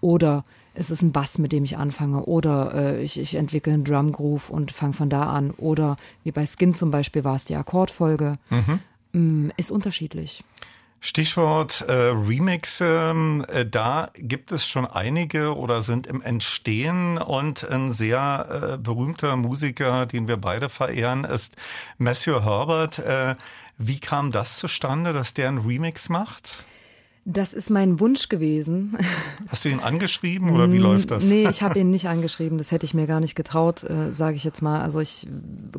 [0.00, 0.44] Oder
[0.76, 2.24] es ist ein Bass, mit dem ich anfange.
[2.24, 5.50] Oder äh, ich, ich entwickle einen Drum Groove und fange von da an.
[5.52, 8.38] Oder wie bei Skin zum Beispiel war es die Akkordfolge.
[8.50, 9.52] Mhm.
[9.56, 10.44] Ist unterschiedlich.
[11.00, 13.14] Stichwort äh, Remixe,
[13.48, 19.36] äh, da gibt es schon einige oder sind im Entstehen und ein sehr äh, berühmter
[19.36, 21.54] Musiker, den wir beide verehren, ist
[21.98, 22.98] Matthew Herbert.
[22.98, 23.36] Äh,
[23.78, 26.64] wie kam das zustande, dass der einen Remix macht?
[27.28, 28.96] Das ist mein Wunsch gewesen.
[29.48, 31.24] Hast du ihn angeschrieben oder wie läuft das?
[31.24, 32.56] Nee, ich habe ihn nicht angeschrieben.
[32.56, 34.80] Das hätte ich mir gar nicht getraut, äh, sage ich jetzt mal.
[34.80, 35.26] Also ich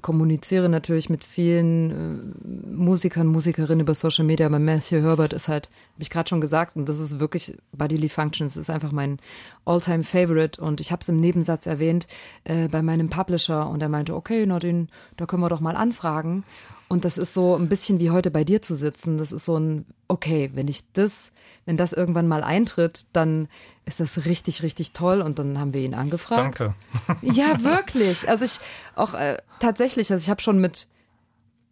[0.01, 5.69] kommuniziere natürlich mit vielen äh, Musikern, Musikerinnen über Social Media, aber Matthew Herbert ist halt,
[5.93, 9.17] habe ich gerade schon gesagt, und das ist wirklich Bodily Functions, ist einfach mein
[9.63, 12.07] Alltime favorite und ich habe es im Nebensatz erwähnt
[12.43, 15.77] äh, bei meinem Publisher und er meinte, okay, na den, da können wir doch mal
[15.77, 16.43] anfragen.
[16.89, 19.17] Und das ist so ein bisschen wie heute bei dir zu sitzen.
[19.17, 21.31] Das ist so ein, okay, wenn ich das,
[21.65, 23.49] wenn das irgendwann mal eintritt, dann
[23.85, 25.21] ist das richtig, richtig toll.
[25.21, 26.59] Und dann haben wir ihn angefragt.
[26.59, 26.75] Danke.
[27.21, 28.29] Ja, wirklich.
[28.29, 28.59] Also ich
[28.95, 30.87] auch äh, tatsächlich, also ich habe schon mit,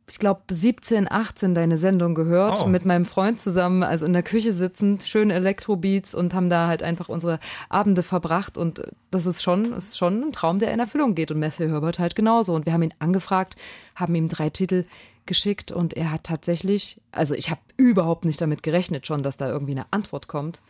[0.08, 2.68] ich glaube, 17, 18 deine Sendung gehört, Oh.
[2.68, 6.84] mit meinem Freund zusammen, also in der Küche sitzend, schöne Elektrobeats und haben da halt
[6.84, 7.39] einfach unsere
[7.70, 8.58] Abende verbracht.
[8.58, 11.32] Und das ist schon, ist schon ein Traum, der in Erfüllung geht.
[11.32, 12.53] Und Matthew Herbert halt genauso.
[12.53, 13.56] Und wir haben ihn angefragt,
[13.95, 14.86] haben ihm drei Titel
[15.26, 19.49] geschickt und er hat tatsächlich, also ich habe überhaupt nicht damit gerechnet schon, dass da
[19.49, 20.62] irgendwie eine Antwort kommt.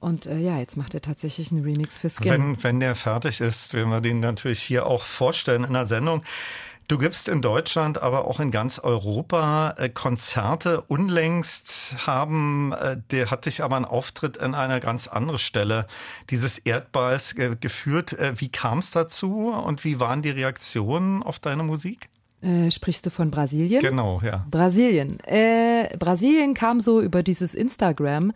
[0.00, 2.30] Und äh, ja, jetzt macht er tatsächlich einen Remix für Skin.
[2.30, 6.22] Wenn, wenn der fertig ist, werden wir den natürlich hier auch vorstellen in der Sendung.
[6.88, 10.80] Du gibst in Deutschland, aber auch in ganz Europa äh, Konzerte.
[10.80, 15.86] Unlängst haben, äh, der hat dich aber einen Auftritt an einer ganz anderen Stelle
[16.30, 18.14] dieses Erdballs geführt.
[18.14, 22.08] Äh, wie kam es dazu und wie waren die Reaktionen auf deine Musik?
[22.40, 23.82] Äh, sprichst du von Brasilien?
[23.82, 24.46] Genau, ja.
[24.50, 25.20] Brasilien.
[25.26, 28.32] Äh, Brasilien kam so über dieses Instagram,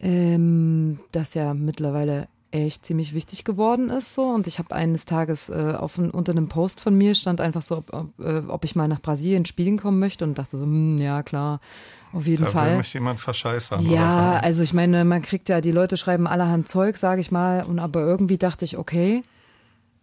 [0.00, 5.48] ähm, das ja mittlerweile echt ziemlich wichtig geworden ist so und ich habe eines Tages
[5.48, 8.64] äh, auf ein, unter einem Post von mir stand einfach so, ob, ob, äh, ob
[8.64, 11.60] ich mal nach Brasilien spielen kommen möchte und dachte so, hm, ja klar,
[12.12, 12.76] auf jeden Da will Fall.
[12.76, 13.80] mich jemand verscheißern.
[13.90, 14.46] Ja, so.
[14.46, 17.78] also ich meine, man kriegt ja, die Leute schreiben allerhand Zeug, sage ich mal, und
[17.78, 19.22] aber irgendwie dachte ich, okay,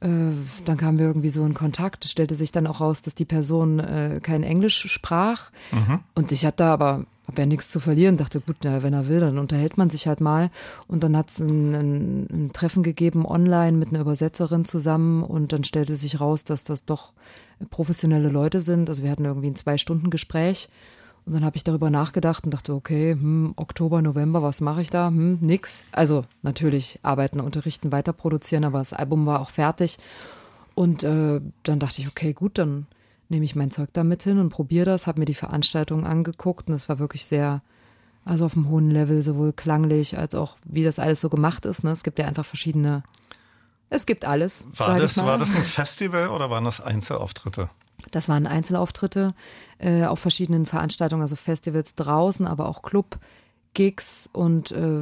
[0.01, 2.05] dann kamen wir irgendwie so in Kontakt.
[2.05, 5.51] Es stellte sich dann auch raus, dass die Person äh, kein Englisch sprach.
[5.71, 5.99] Mhm.
[6.15, 8.15] Und ich hatte aber hab ja nichts zu verlieren.
[8.15, 10.51] Dachte, gut, na, wenn er will, dann unterhält man sich halt mal.
[10.87, 15.21] Und dann hat es ein, ein, ein Treffen gegeben online mit einer Übersetzerin zusammen.
[15.21, 17.11] Und dann stellte sich raus, dass das doch
[17.69, 18.89] professionelle Leute sind.
[18.89, 20.69] Also wir hatten irgendwie ein Zwei-Stunden-Gespräch.
[21.29, 24.89] Und dann habe ich darüber nachgedacht und dachte, okay, hm, Oktober, November, was mache ich
[24.89, 25.09] da?
[25.09, 25.83] Hm, nix.
[25.91, 29.99] Also natürlich arbeiten, unterrichten, weiter produzieren, aber das Album war auch fertig.
[30.73, 32.87] Und äh, dann dachte ich, okay, gut, dann
[33.27, 36.67] nehme ich mein Zeug da mit hin und probiere das, habe mir die Veranstaltung angeguckt
[36.67, 37.59] und es war wirklich sehr,
[38.25, 41.83] also auf einem hohen Level, sowohl klanglich als auch wie das alles so gemacht ist.
[41.83, 41.91] Ne?
[41.91, 43.03] Es gibt ja einfach verschiedene,
[43.91, 44.65] es gibt alles.
[44.77, 47.69] War das, war das ein Festival oder waren das Einzelauftritte?
[48.11, 49.33] Das waren Einzelauftritte
[49.77, 55.01] äh, auf verschiedenen Veranstaltungen, also Festivals draußen, aber auch Club-Gigs und äh,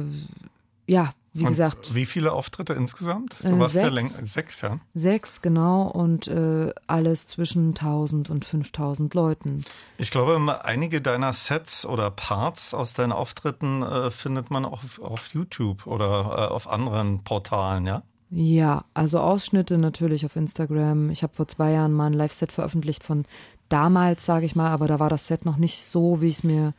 [0.86, 1.94] ja, wie und gesagt.
[1.94, 3.36] Wie viele Auftritte insgesamt?
[3.42, 4.18] Du Äh, warst ja sechs.
[4.18, 4.78] läng- sechs, ja.
[4.94, 9.62] Sechs, genau, und äh, alles zwischen 1000 und 5000 Leuten.
[9.98, 14.98] Ich glaube, einige deiner Sets oder Parts aus deinen Auftritten äh, findet man auch auf,
[15.00, 18.02] auf YouTube oder äh, auf anderen Portalen, ja?
[18.30, 21.08] Ja, also Ausschnitte natürlich auf Instagram.
[21.10, 23.24] Ich habe vor zwei Jahren mal ein Live-Set veröffentlicht von
[23.70, 26.44] damals, sage ich mal, aber da war das Set noch nicht so, wie ich es
[26.44, 26.74] mir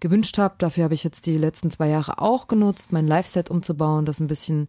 [0.00, 0.54] gewünscht habe.
[0.58, 4.26] Dafür habe ich jetzt die letzten zwei Jahre auch genutzt, mein Live-Set umzubauen, das ein
[4.26, 4.68] bisschen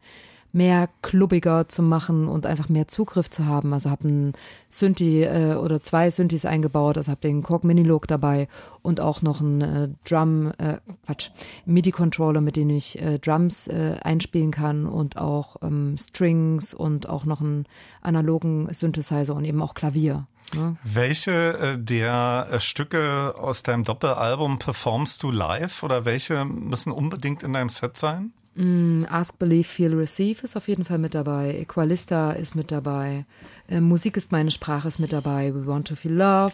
[0.53, 3.73] mehr klubbiger zu machen und einfach mehr Zugriff zu haben.
[3.73, 4.33] Also habe ein
[4.69, 8.47] Synthi äh, oder zwei Synthes eingebaut, also habe den Korg Mini-Look dabei
[8.83, 11.31] und auch noch ein äh, Drum, äh, Quatsch,
[11.65, 17.25] MIDI-Controller, mit dem ich äh, Drums äh, einspielen kann und auch ähm, Strings und auch
[17.25, 17.65] noch einen
[18.01, 20.27] analogen Synthesizer und eben auch Klavier.
[20.53, 20.77] Ne?
[20.83, 27.41] Welche äh, der äh, Stücke aus deinem Doppelalbum performst du live oder welche müssen unbedingt
[27.41, 28.33] in deinem Set sein?
[28.55, 31.57] Mm, Ask, Believe, Feel, Receive ist auf jeden Fall mit dabei.
[31.57, 33.25] Equalista ist mit dabei.
[33.67, 35.53] Äh, Musik ist meine Sprache ist mit dabei.
[35.53, 36.53] We Want to Feel Love.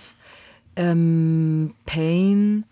[0.75, 2.63] Ähm, Pain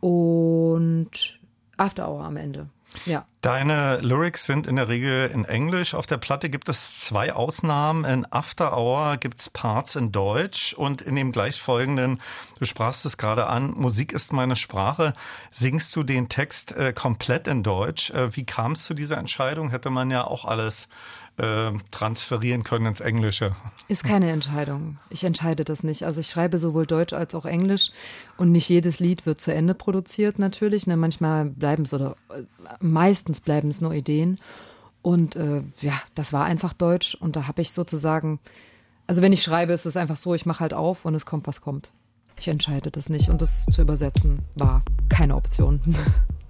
[0.00, 1.40] und
[1.76, 2.68] After Hour am Ende.
[3.06, 3.26] Ja.
[3.40, 5.94] Deine Lyrics sind in der Regel in Englisch.
[5.94, 8.04] Auf der Platte gibt es zwei Ausnahmen.
[8.04, 12.20] In After Hour gibt es Parts in Deutsch und in dem gleichfolgenden,
[12.58, 15.14] du sprachst es gerade an, Musik ist meine Sprache,
[15.50, 18.10] singst du den Text äh, komplett in Deutsch.
[18.10, 19.70] Äh, wie kam es zu dieser Entscheidung?
[19.70, 20.88] Hätte man ja auch alles
[21.42, 23.56] äh, transferieren können ins Englische.
[23.88, 24.98] Ist keine Entscheidung.
[25.10, 26.04] Ich entscheide das nicht.
[26.04, 27.90] Also ich schreibe sowohl Deutsch als auch Englisch
[28.36, 30.86] und nicht jedes Lied wird zu Ende produziert natürlich.
[30.86, 30.96] Ne?
[30.96, 32.44] Manchmal bleiben es oder äh,
[32.78, 34.38] meistens bleiben es nur Ideen.
[35.02, 38.38] Und äh, ja, das war einfach Deutsch und da habe ich sozusagen,
[39.08, 41.48] also wenn ich schreibe, ist es einfach so, ich mache halt auf und es kommt,
[41.48, 41.90] was kommt.
[42.38, 45.80] Ich entscheide das nicht und das zu übersetzen war keine Option.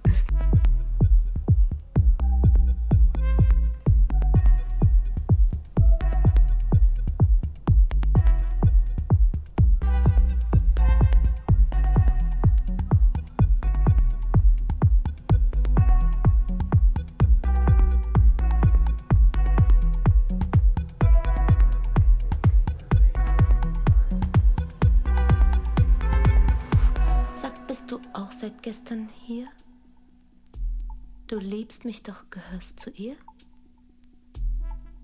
[31.43, 33.17] Du liebst mich doch, gehörst zu ihr?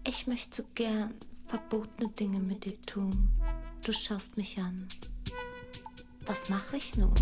[0.08, 1.14] Ich möchte so gern
[1.48, 3.28] verbotene Dinge mit dir tun.
[3.86, 4.88] Du schaust mich an.
[6.26, 7.14] Was mache ich nun?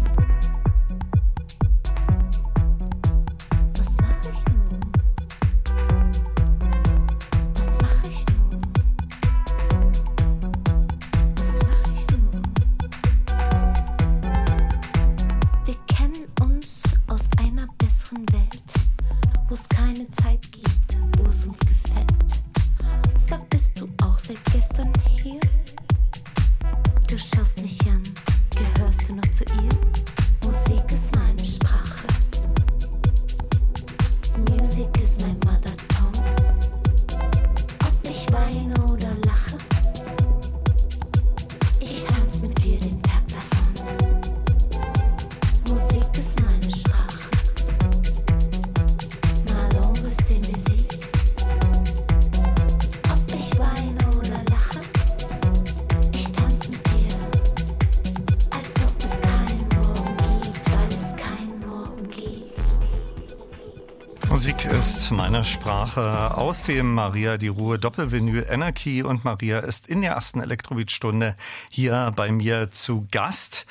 [65.97, 71.35] Sprache aus dem Maria die Ruhe Doppelvinyl Energy und Maria ist in der ersten Elektrobeat-Stunde
[71.69, 73.65] hier bei mir zu Gast.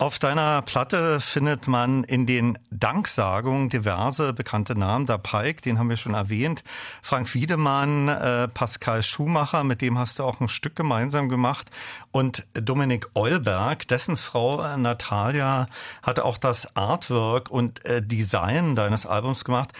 [0.00, 5.06] Auf deiner Platte findet man in den Danksagungen diverse bekannte Namen.
[5.06, 6.62] Der Pike, den haben wir schon erwähnt.
[7.02, 11.70] Frank Wiedemann, äh, Pascal Schumacher, mit dem hast du auch ein Stück gemeinsam gemacht.
[12.12, 15.66] Und Dominik Eulberg, dessen Frau äh, Natalia,
[16.02, 19.72] hatte auch das Artwork und äh, Design deines Albums gemacht.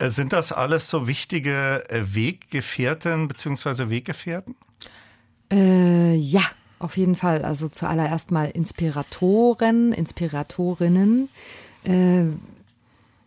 [0.00, 3.90] Äh, sind das alles so wichtige äh, Weggefährten bzw.
[3.90, 4.56] Weggefährten?
[5.52, 6.42] Äh, ja,
[6.78, 7.44] auf jeden Fall.
[7.44, 11.28] Also zuallererst mal Inspiratoren, Inspiratorinnen.
[11.84, 12.24] Äh,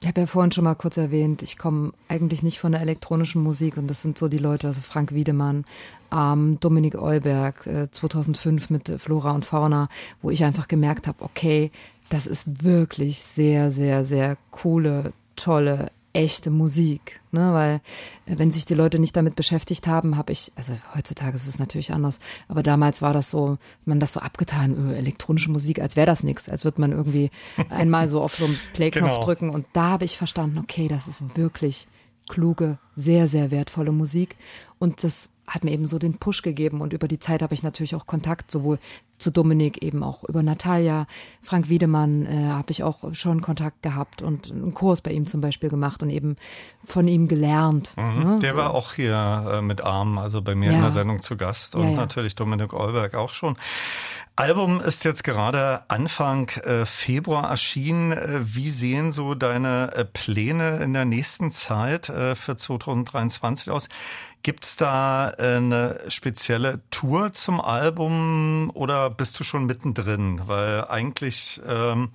[0.01, 3.41] ich habe ja vorhin schon mal kurz erwähnt, ich komme eigentlich nicht von der elektronischen
[3.41, 5.63] Musik und das sind so die Leute, also Frank Wiedemann,
[6.11, 9.87] ähm, Dominik Eulberg, äh, 2005 mit Flora und Fauna,
[10.21, 11.71] wo ich einfach gemerkt habe, okay,
[12.09, 17.19] das ist wirklich sehr, sehr, sehr coole, tolle, echte Musik.
[17.31, 17.53] Ne?
[17.53, 17.75] Weil
[18.25, 21.59] äh, wenn sich die Leute nicht damit beschäftigt haben, habe ich, also heutzutage ist es
[21.59, 25.95] natürlich anders, aber damals war das so, man das so abgetan, öh, elektronische Musik, als
[25.95, 27.31] wäre das nichts, als würde man irgendwie
[27.69, 29.23] einmal so auf so einen Play-Knopf Genau.
[29.23, 31.87] drücken und da habe ich verstanden, okay, das ist wirklich
[32.29, 34.37] kluge, sehr, sehr wertvolle Musik
[34.79, 37.63] und das hat mir eben so den Push gegeben und über die Zeit habe ich
[37.63, 38.79] natürlich auch Kontakt sowohl
[39.17, 41.05] zu Dominik eben auch über Natalia,
[41.41, 45.39] Frank Wiedemann äh, habe ich auch schon Kontakt gehabt und einen Kurs bei ihm zum
[45.41, 46.35] Beispiel gemacht und eben
[46.85, 47.93] von ihm gelernt.
[47.97, 48.23] Mhm.
[48.23, 48.57] ne, Der so.
[48.57, 50.81] war auch hier äh, mit Arm, also bei mir in Ja.
[50.83, 51.95] der Sendung zu Gast und Ja, ja.
[51.97, 53.57] natürlich Dominik Eulberg auch schon.
[54.35, 58.13] Album ist jetzt gerade Anfang äh, Februar erschienen.
[58.13, 63.89] Äh, wie sehen so deine äh, Pläne in der nächsten Zeit äh, für 2023 aus?
[64.43, 70.41] Gibt's da äh, eine spezielle Tour zum Album oder bist du schon mittendrin?
[70.45, 72.11] Weil eigentlich ähm,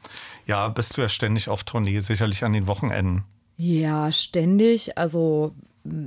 [0.47, 3.25] ja bist du ja ständig auf Tournee, sicherlich an den Wochenenden.
[3.57, 4.97] Ja, ständig.
[4.99, 5.55] Also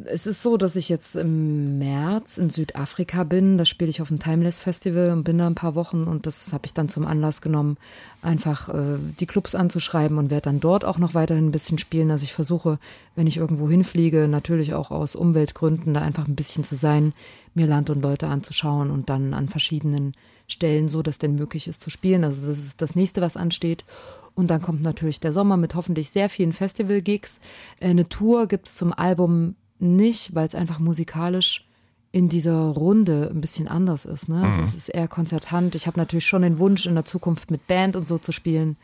[0.06, 3.58] es ist so, dass ich jetzt im März in Südafrika bin.
[3.58, 6.54] Da spiele ich auf dem Timeless Festival und bin da ein paar Wochen und das
[6.54, 7.78] habe ich dann zum Anlass genommen,
[8.22, 12.12] einfach äh, die Clubs anzuschreiben und werde dann dort auch noch weiterhin ein bisschen spielen.
[12.12, 12.80] Also ich versuche,
[13.16, 17.14] wenn ich irgendwo hinfliege, natürlich auch aus Umweltgründen, da einfach ein bisschen zu sein,
[17.54, 20.14] mir Land und Leute anzuschauen und dann an verschiedenen
[20.48, 22.24] Stellen, so dass denn möglich ist zu spielen.
[22.24, 23.86] Also das ist das nächste, was ansteht.
[24.34, 27.40] Und dann kommt natürlich der Sommer mit hoffentlich sehr vielen Festival-Gigs.
[27.80, 31.68] Äh, Eine Tour gibt's zum Album nicht, weil es einfach musikalisch
[32.12, 34.28] in dieser Runde ein bisschen anders ist.
[34.28, 34.44] Ne?
[34.44, 34.64] Also Mhm.
[34.64, 35.76] es ist eher konzertant.
[35.76, 38.76] Ich habe natürlich schon den Wunsch, in der Zukunft mit Band und so zu spielen.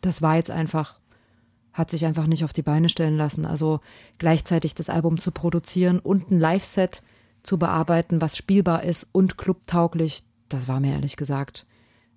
[0.00, 0.98] Das war jetzt einfach,
[1.72, 3.44] hat sich einfach nicht auf die Beine stellen lassen.
[3.44, 3.80] Also
[4.18, 7.02] gleichzeitig das Album zu produzieren und ein Live-Set
[7.42, 11.66] zu bearbeiten, was spielbar ist und clubtauglich, das war mir ehrlich gesagt,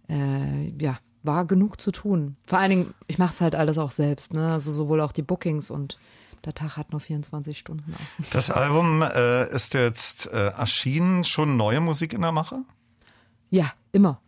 [0.10, 2.36] äh, ja, war genug zu tun.
[2.46, 4.52] Vor allen Dingen, ich mache es halt alles auch selbst, ne?
[4.54, 5.98] Also sowohl auch die Bookings und
[6.46, 8.26] der Tag hat nur 24 Stunden auch.
[8.32, 12.64] Das Album äh, ist jetzt äh, erschienen, schon neue Musik in der Mache?
[13.50, 14.20] Ja, immer.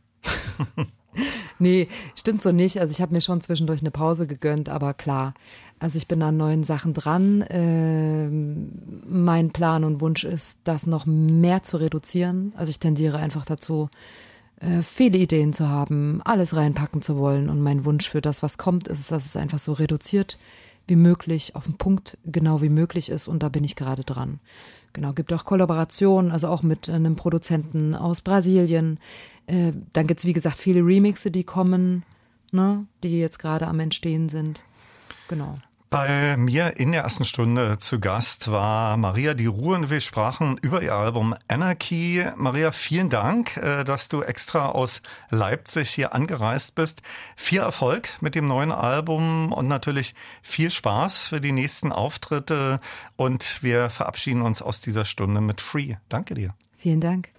[1.59, 2.79] nee, stimmt so nicht.
[2.79, 5.33] Also ich habe mir schon zwischendurch eine Pause gegönnt, aber klar.
[5.79, 7.43] Also ich bin an neuen Sachen dran.
[7.49, 8.71] Ähm,
[9.07, 12.53] mein Plan und Wunsch ist, das noch mehr zu reduzieren.
[12.55, 13.89] Also ich tendiere einfach dazu,
[14.59, 17.49] äh, viele Ideen zu haben, alles reinpacken zu wollen.
[17.49, 20.37] Und mein Wunsch für das, was kommt, ist, dass es einfach so reduziert
[20.87, 23.27] wie möglich, auf den Punkt genau wie möglich ist.
[23.27, 24.39] Und da bin ich gerade dran.
[24.93, 28.99] Genau, gibt auch Kollaborationen, also auch mit einem Produzenten aus Brasilien.
[29.47, 32.03] Äh, dann gibt's wie gesagt, viele Remixe, die kommen,
[32.51, 34.63] ne, die jetzt gerade am Entstehen sind.
[35.27, 35.57] Genau.
[35.93, 40.57] Bei mir in der ersten Stunde zu Gast war Maria die Ruhe und wir sprachen
[40.63, 42.25] über ihr Album Anarchy.
[42.35, 47.03] Maria, vielen Dank, äh, dass du extra aus Leipzig hier angereist bist.
[47.35, 52.79] Viel Erfolg mit dem neuen Album und natürlich viel Spaß für die nächsten Auftritte
[53.15, 55.97] und wir verabschieden uns aus dieser Stunde mit Free.
[56.09, 56.55] Danke dir.
[56.75, 57.29] Vielen Dank.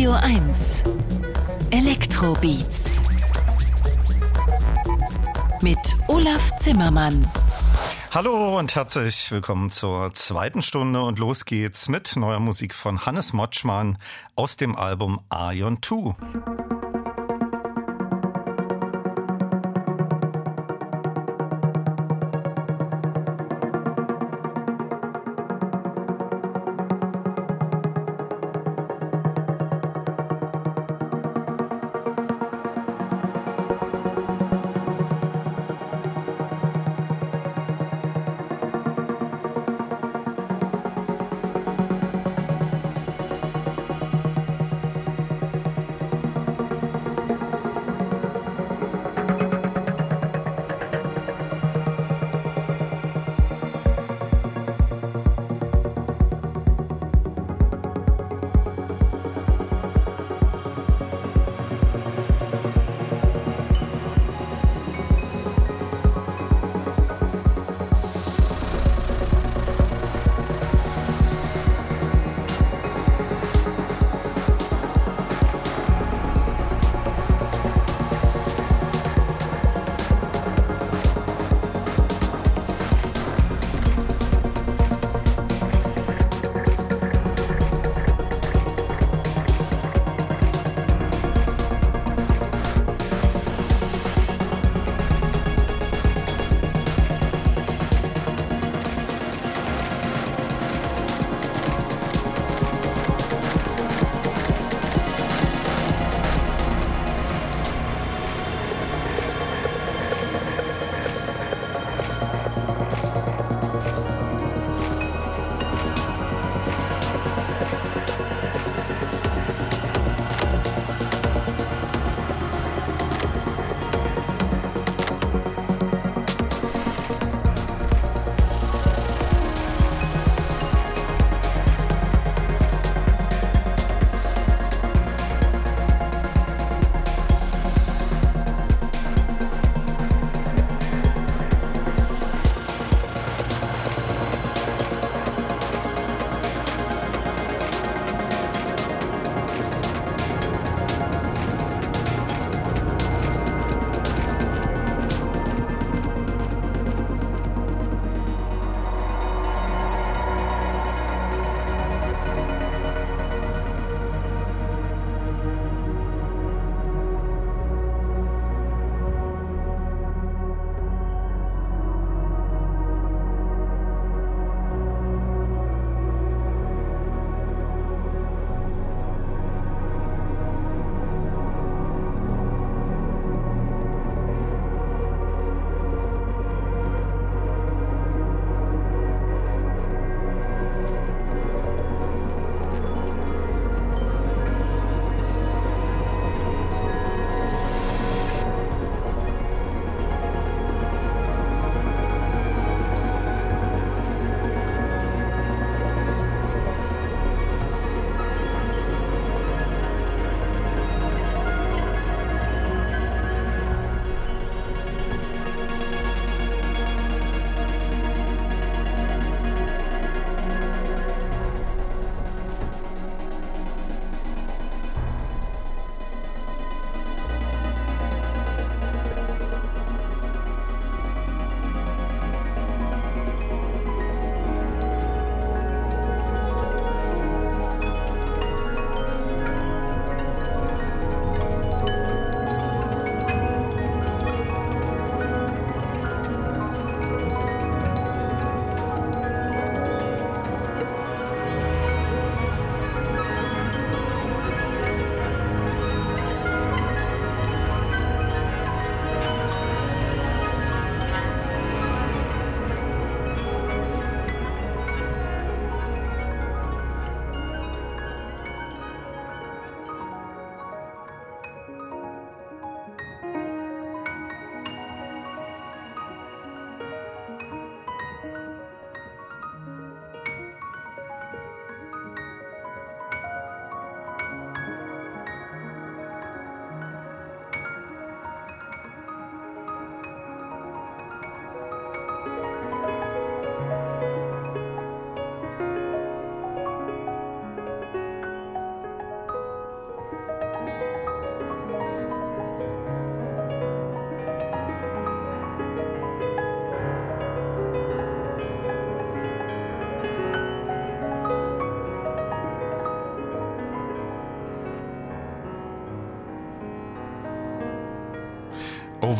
[0.00, 0.82] Radio 1
[1.70, 3.02] Elektrobeats
[5.60, 5.76] mit
[6.08, 7.30] Olaf Zimmermann.
[8.10, 13.34] Hallo und herzlich willkommen zur zweiten Stunde und los geht's mit neuer Musik von Hannes
[13.34, 13.98] Motschmann
[14.36, 16.16] aus dem Album Ion 2.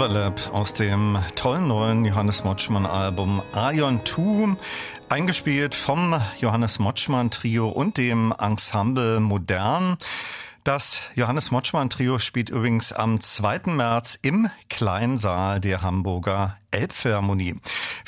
[0.01, 4.57] Overlap aus dem tollen neuen Johannes Motschmann Album Ion 2,
[5.11, 9.99] eingespielt vom Johannes Motschmann Trio und dem Ensemble Modern.
[10.65, 13.73] Das Johannes Motschmann Trio spielt übrigens am 2.
[13.75, 17.57] März im Kleinsaal der Hamburger Elbphilharmonie.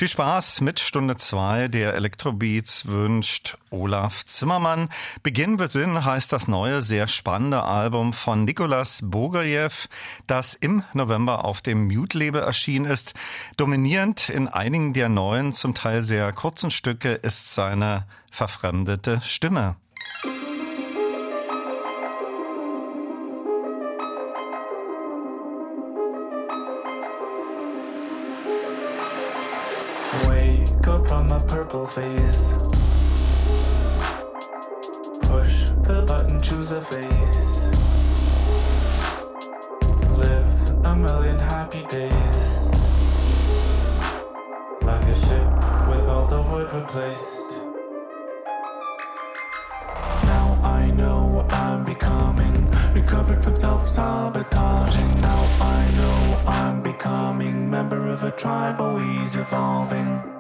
[0.03, 4.89] Viel Spaß mit Stunde 2 der Elektrobeats wünscht Olaf Zimmermann.
[5.23, 9.87] Beginn wird Sinn heißt das neue, sehr spannende Album von Nikolas Bogajew,
[10.27, 13.15] das im November auf dem Mute-Label erschienen ist.
[13.57, 19.77] Dominierend in einigen der neuen, zum Teil sehr kurzen Stücke ist seine verfremdete Stimme.
[31.95, 32.71] Purple.
[35.23, 37.61] Push the button, choose a face.
[40.17, 42.71] Live a million happy days.
[44.83, 45.47] Like a ship
[45.89, 47.51] with all the wood replaced.
[50.25, 55.21] Now I know what I'm becoming recovered from self sabotaging.
[55.21, 60.32] Now I know I'm becoming member of a tribe, always evolving.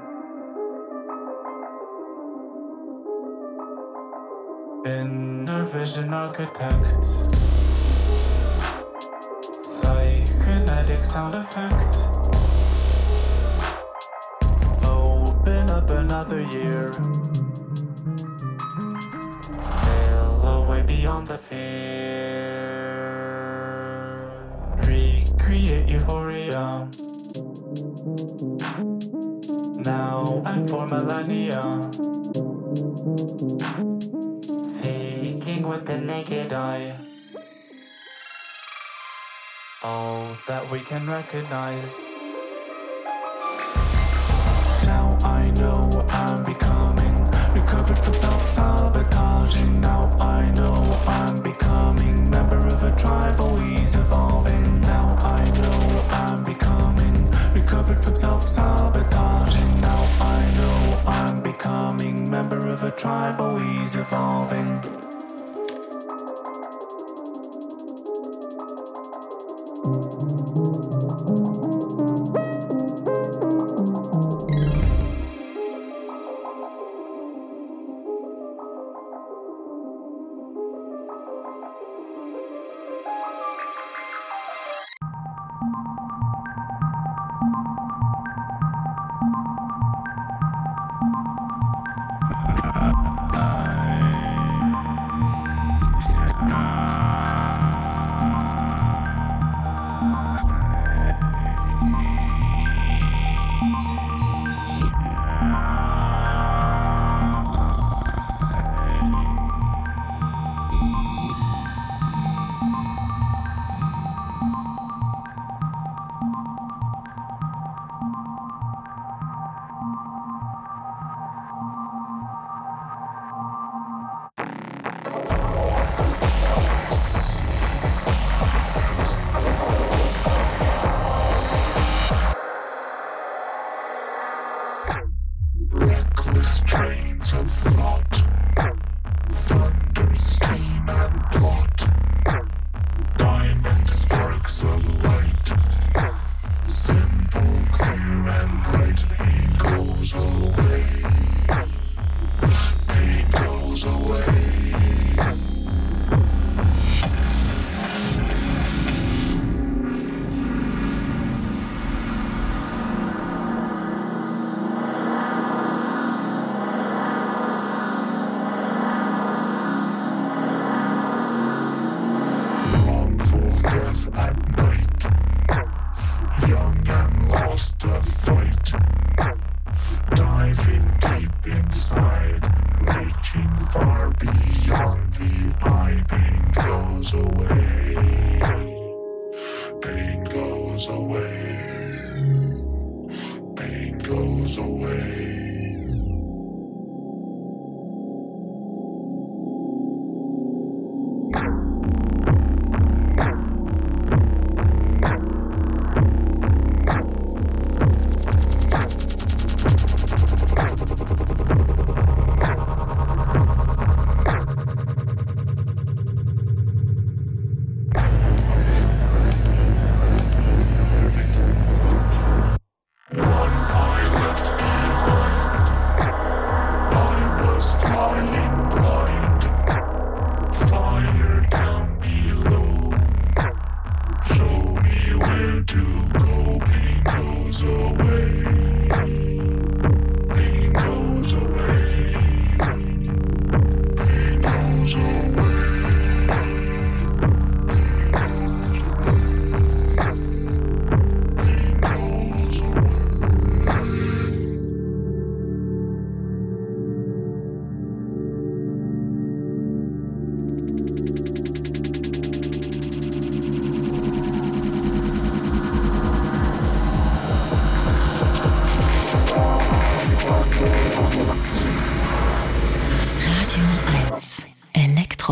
[4.85, 7.05] Inner vision architect.
[9.79, 12.03] Psychokinetic sound effect.
[14.85, 16.93] Open up another year.
[19.63, 21.63] Sail away beyond the fear.
[24.79, 26.89] Recreate euphoria.
[29.85, 31.63] Now and for millennia.
[35.63, 36.97] Seeking with the naked eye.
[39.85, 42.01] All that we can recognize.
[44.85, 47.15] Now I know I'm becoming
[47.55, 49.81] recovered from self-sabotaging.
[49.81, 50.75] Now I know
[51.07, 54.81] I'm becoming member of a tribe, always evolving.
[54.81, 58.72] Now I know I'm becoming recovered from self-sabotaging.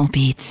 [0.01, 0.50] Elektrobeats.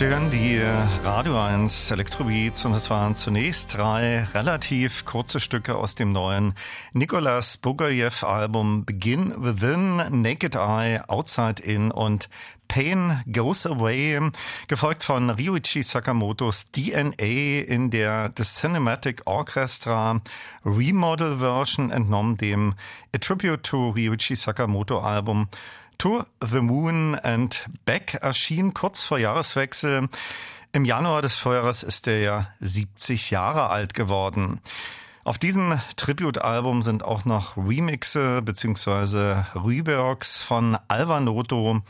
[0.00, 0.58] Sie hören die
[1.04, 6.54] Radio 1 Elektrobeats und es waren zunächst drei relativ kurze Stücke aus dem neuen
[6.94, 12.30] Nicolas Bugayev Album Begin Within, Naked Eye, Outside In und
[12.66, 14.30] Pain Goes Away,
[14.68, 20.22] gefolgt von Ryuichi Sakamotos DNA in der The Cinematic Orchestra
[20.64, 22.74] Remodel Version entnommen dem
[23.14, 25.48] A Tribute to Ryuichi Sakamoto Album
[26.00, 30.08] To the Moon and Back erschien kurz vor Jahreswechsel.
[30.72, 34.62] Im Januar des Vorjahres ist er ja 70 Jahre alt geworden.
[35.24, 39.42] Auf diesem Tribute-Album sind auch noch Remixe bzw.
[39.54, 41.82] Reworks von Alvanoto,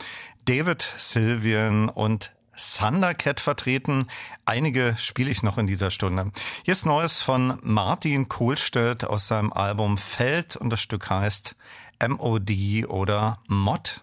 [0.43, 4.07] David Sylvian und Thundercat vertreten.
[4.43, 6.33] Einige spiele ich noch in dieser Stunde.
[6.65, 11.55] Hier ist Neues von Martin Kohlstedt aus seinem Album Feld und das Stück heißt
[12.07, 14.01] MOD oder Mod.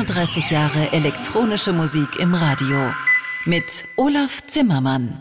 [0.00, 2.94] 37 Jahre elektronische Musik im Radio
[3.44, 5.20] mit Olaf Zimmermann.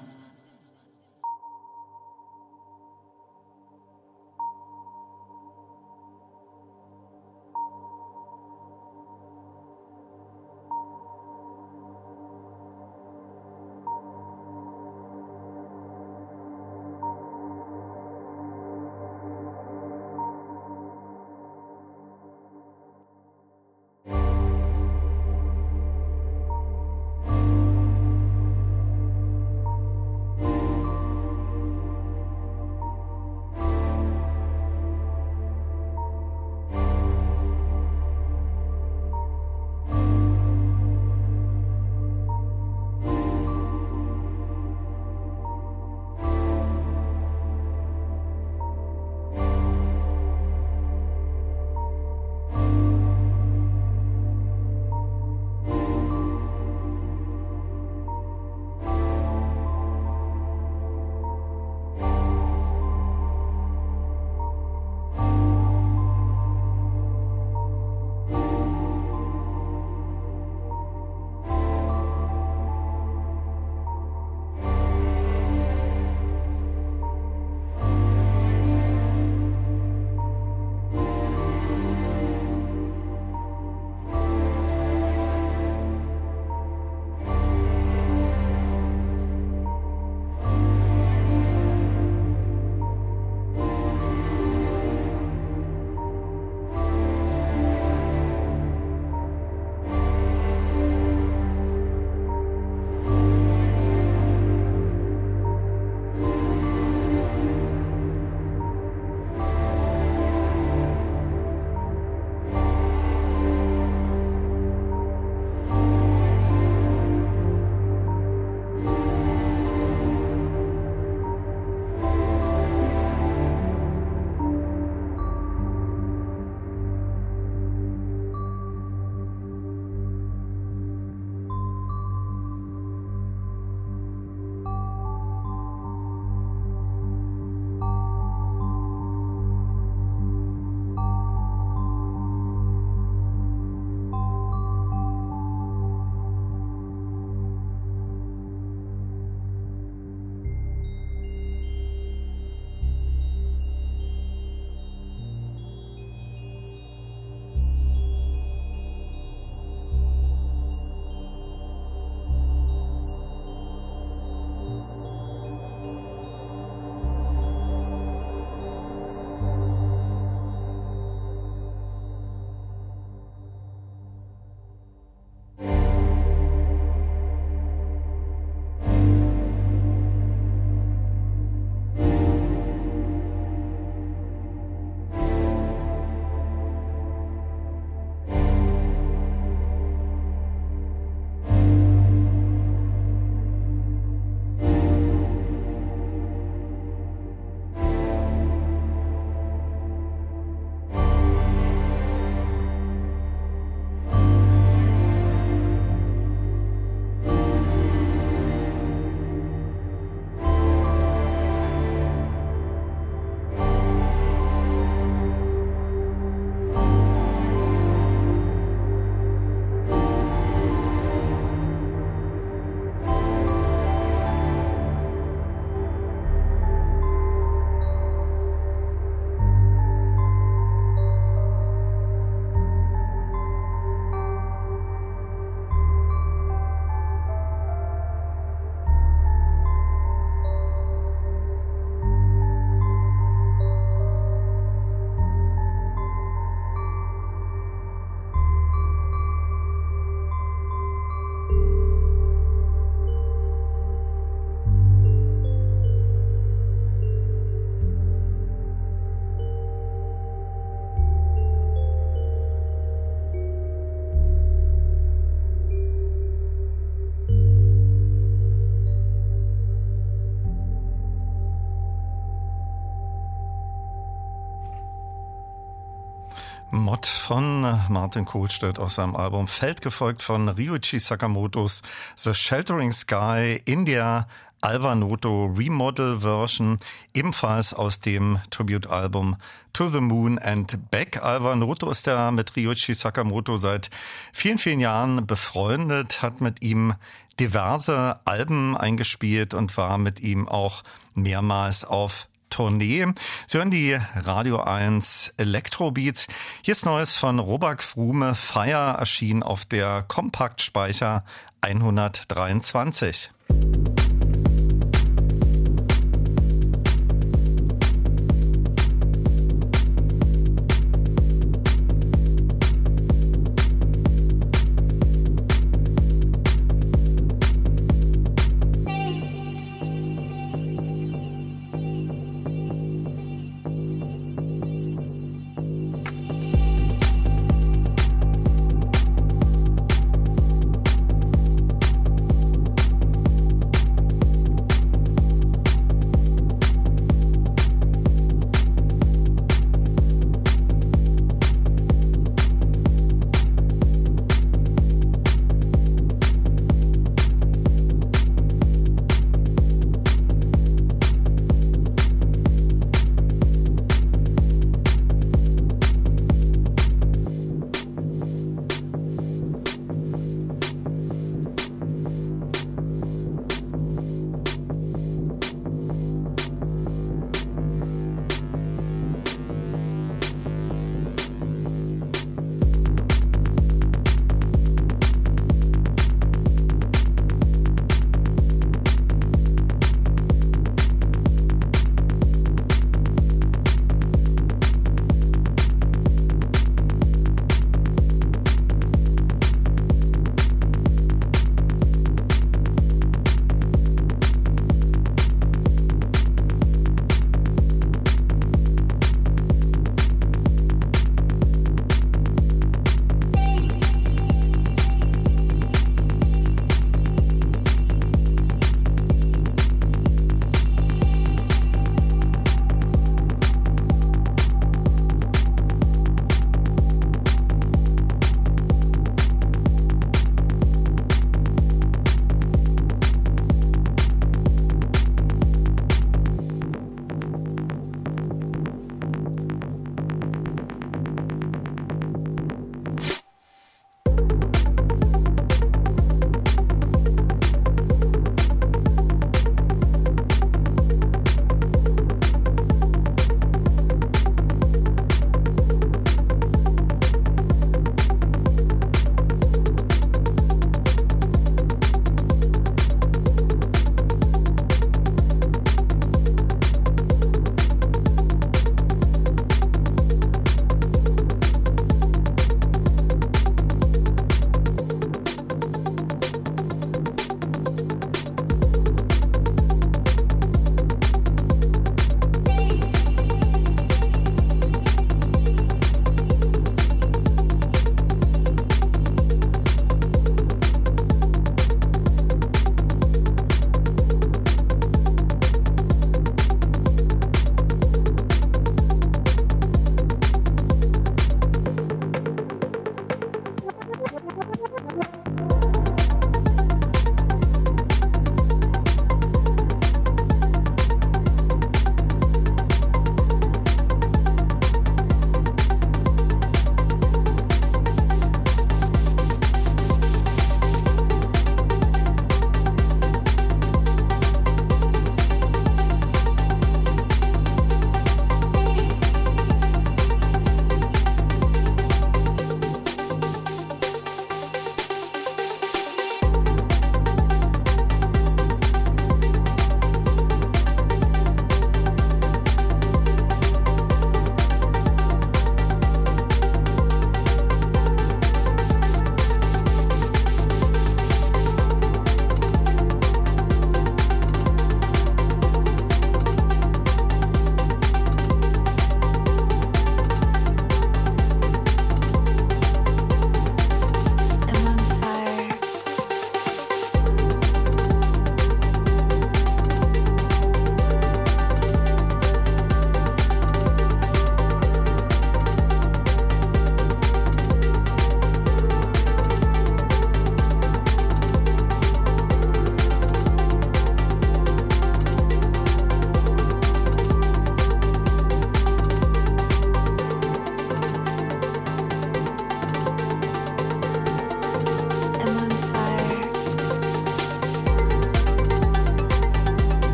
[277.29, 281.83] Von Martin Kohlstedt aus seinem Album Feld, gefolgt von Ryuichi Sakamotos
[282.15, 284.27] The Sheltering Sky, India
[284.61, 286.79] Alvanoto Remodel Version,
[287.13, 289.35] ebenfalls aus dem Tribute-Album
[289.73, 291.21] To the Moon and Back.
[291.21, 293.91] Alvanoto ist ja mit Ryuichi Sakamoto seit
[294.33, 296.95] vielen, vielen Jahren befreundet, hat mit ihm
[297.39, 300.83] diverse Alben eingespielt und war mit ihm auch
[301.13, 303.05] mehrmals auf Tournee.
[303.47, 306.27] Sie hören die Radio 1 Elektrobeats.
[306.61, 308.35] Hier ist Neues von Robak Frume.
[308.35, 311.23] Fire erschien auf der Kompaktspeicher
[311.61, 313.29] 123.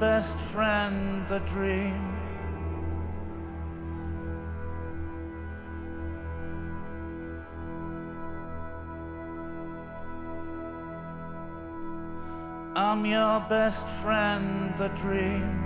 [0.00, 2.12] Best friend, the dream.
[12.76, 15.65] I'm your best friend, the dream.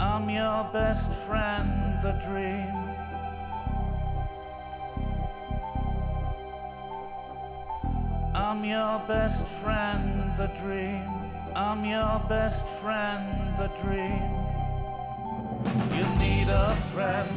[0.00, 2.83] I'm your best friend, the dream.
[8.54, 11.02] I'm your best friend, the dream.
[11.56, 13.26] I'm your best friend,
[13.58, 14.30] the dream.
[15.96, 17.28] You need a friend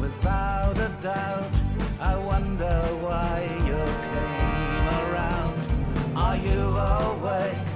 [0.00, 1.54] without a doubt.
[2.00, 5.54] I wonder why you came around.
[6.16, 6.62] Are you
[6.98, 7.68] awake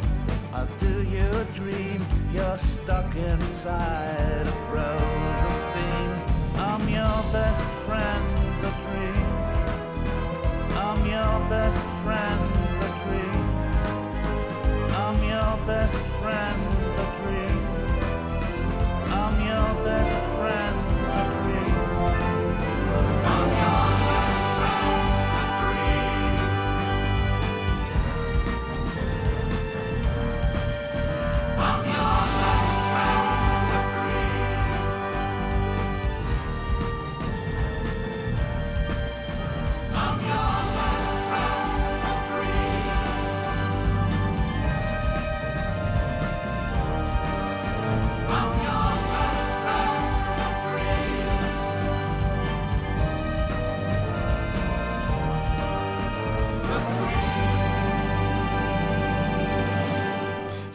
[0.53, 2.05] or do you dream?
[2.33, 6.15] You're stuck inside a frozen scene.
[6.59, 8.25] I'm your best friend,
[8.63, 9.45] the dream.
[10.77, 12.44] I'm your best friend,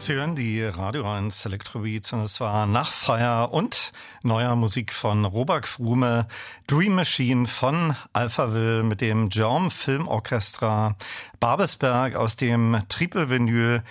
[0.00, 5.66] Sie hören die Radio 1 Electrobeats und es war Nachfeier und neuer Musik von Robert
[5.66, 6.26] Frume,
[6.66, 10.96] Dream Machine von Alphaville mit dem Germ Film Orchestra,
[11.38, 13.82] Babelsberg aus dem Triple Vinyl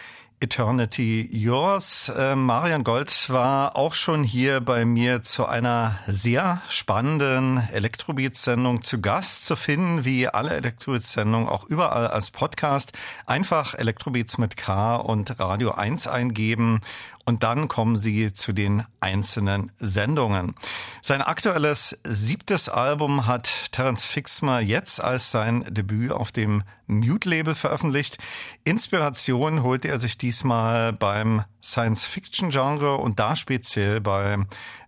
[0.42, 2.10] Eternity Yours.
[2.16, 9.02] Äh, Marian Gold war auch schon hier bei mir zu einer sehr spannenden Elektrobeats-Sendung zu
[9.02, 12.94] Gast zu finden, wie alle Elektrobeats-Sendungen auch überall als Podcast.
[13.26, 16.80] Einfach Elektrobeats mit K und Radio 1 eingeben
[17.26, 20.56] und dann kommen Sie zu den einzelnen Sendungen.
[21.02, 28.18] Sein aktuelles siebtes Album hat Terence Fixmer jetzt als sein Debüt auf dem Mute-Label veröffentlicht.
[28.64, 34.38] Inspiration holte er sich diesmal beim Science-Fiction-Genre und da speziell bei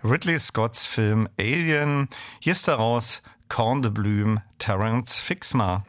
[0.04, 2.08] Ridley Scotts Film Alien.
[2.40, 5.84] Hier ist daraus Corn de Bloom, Terence Fixmer.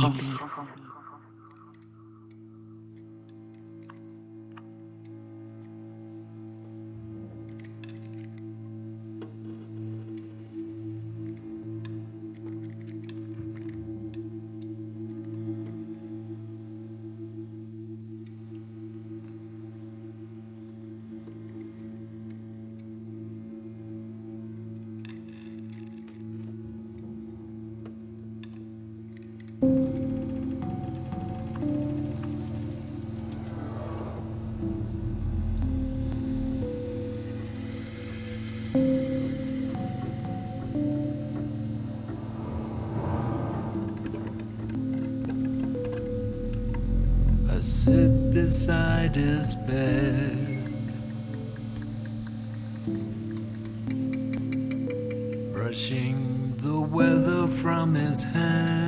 [0.00, 0.29] Elektrobeats.
[48.50, 50.66] beside his bed.
[55.52, 58.79] Brushing the weather from his hand.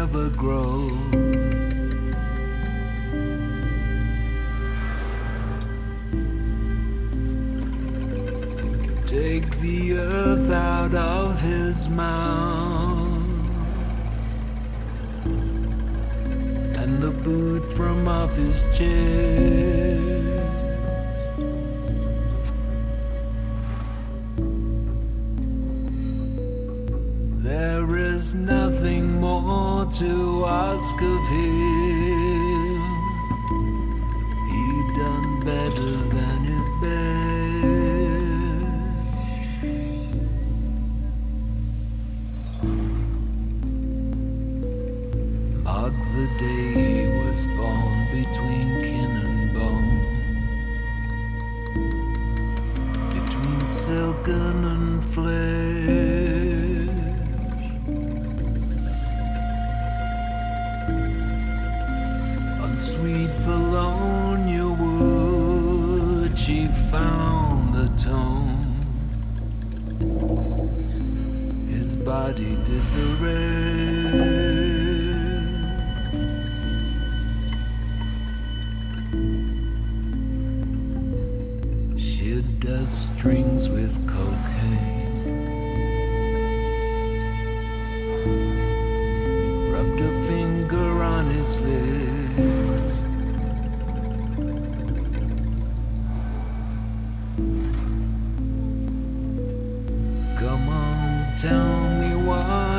[0.00, 0.92] never grows.
[9.06, 13.26] Take the earth out of his mouth
[16.80, 19.57] and the boot from off his chin.
[30.78, 31.67] ask of him.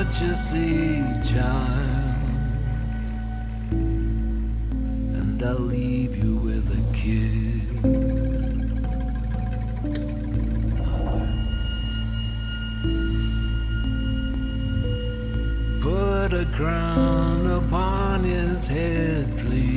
[0.09, 2.15] what a see, child.
[5.19, 7.69] And I'll leave you with a kiss.
[10.81, 11.29] Mother.
[15.81, 19.68] Put a crown upon his head, please.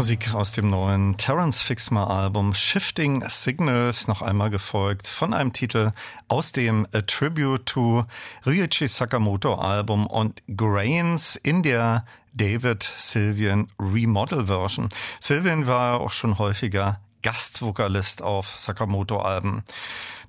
[0.00, 5.92] Musik aus dem neuen Terence Fixmer Album Shifting Signals noch einmal gefolgt von einem Titel
[6.26, 8.06] aus dem A Tribute to
[8.46, 14.88] Ryuichi Sakamoto Album und Grains in der David Sylvian Remodel Version.
[15.20, 19.62] Sylvian war auch schon häufiger Gastvokalist auf Sakamoto-Alben.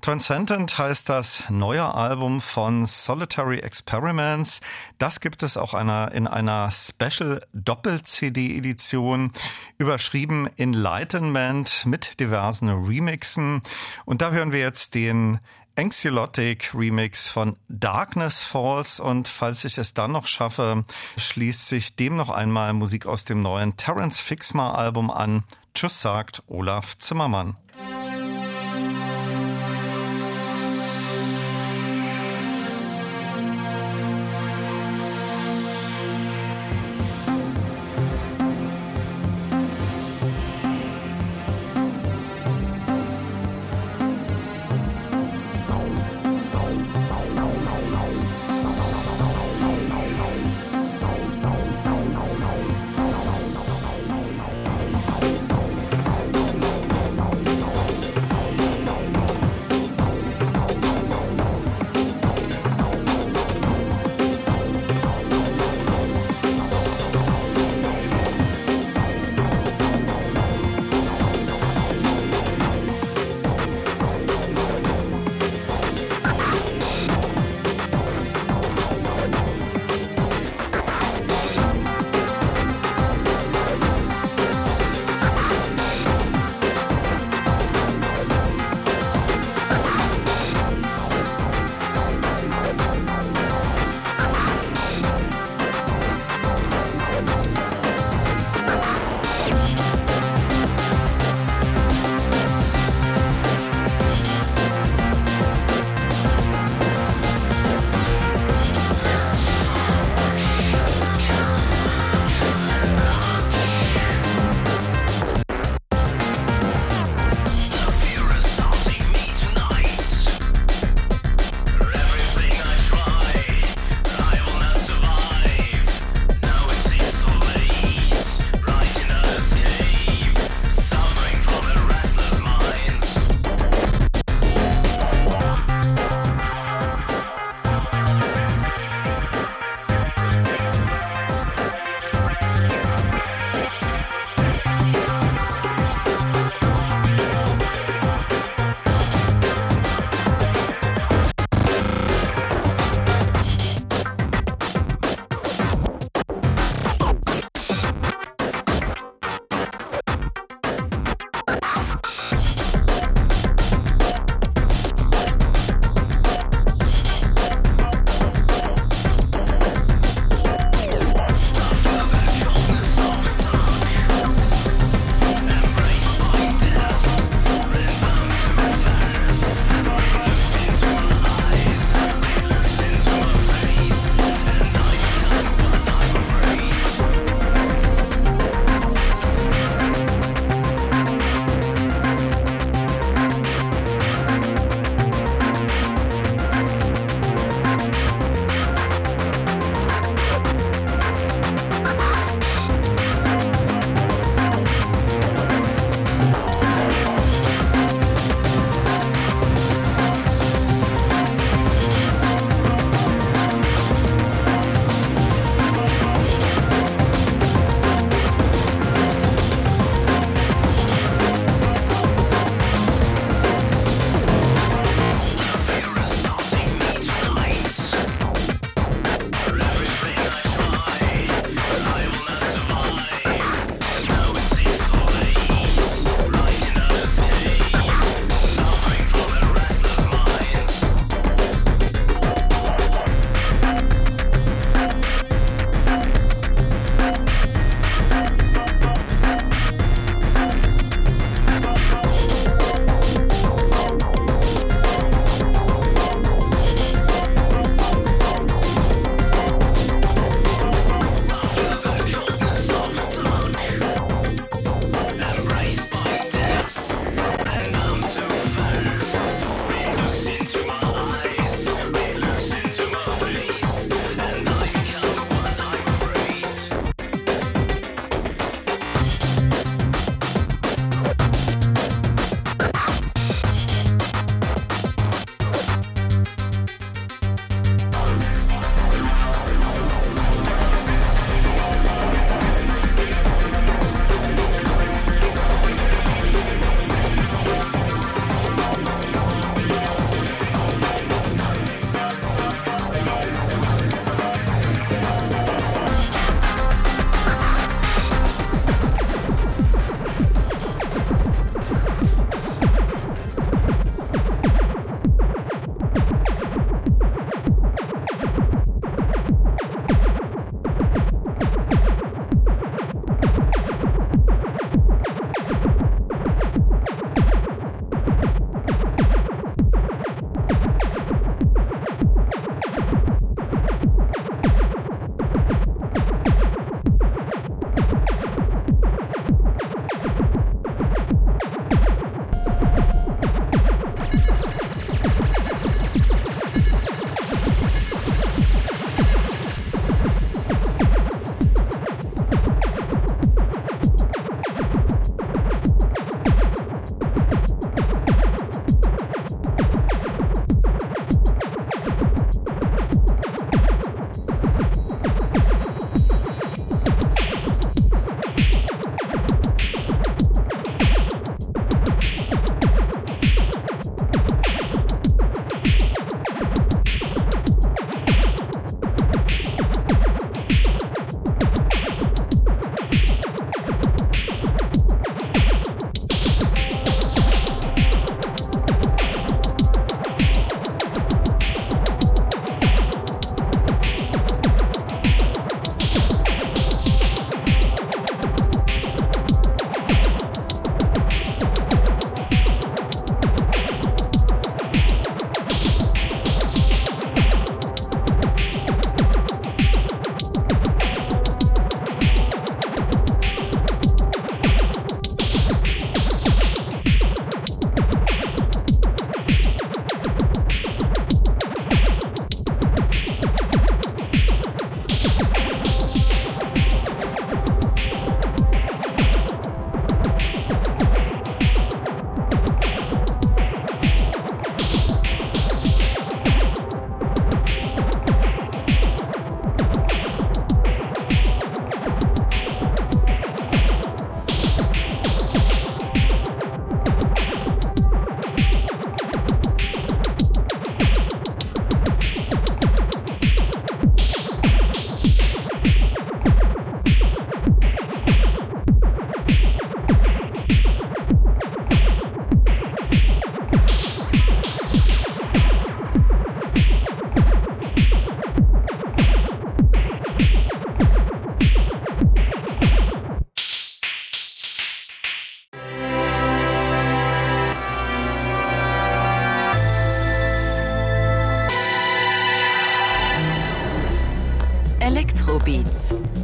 [0.02, 4.60] Transcendent heißt das neue Album von Solitary Experiments.
[4.98, 9.32] Das gibt es auch einer, in einer Special Doppel-CD-Edition,
[9.78, 13.62] überschrieben Enlightenment mit diversen Remixen.
[14.06, 15.40] Und da hören wir jetzt den
[15.82, 20.86] Anxiolytic Remix von Darkness Falls und falls ich es dann noch schaffe,
[21.18, 25.44] schließt sich dem noch einmal Musik aus dem neuen Terence Fixmer Album an.
[25.74, 27.58] Tschüss sagt Olaf Zimmermann.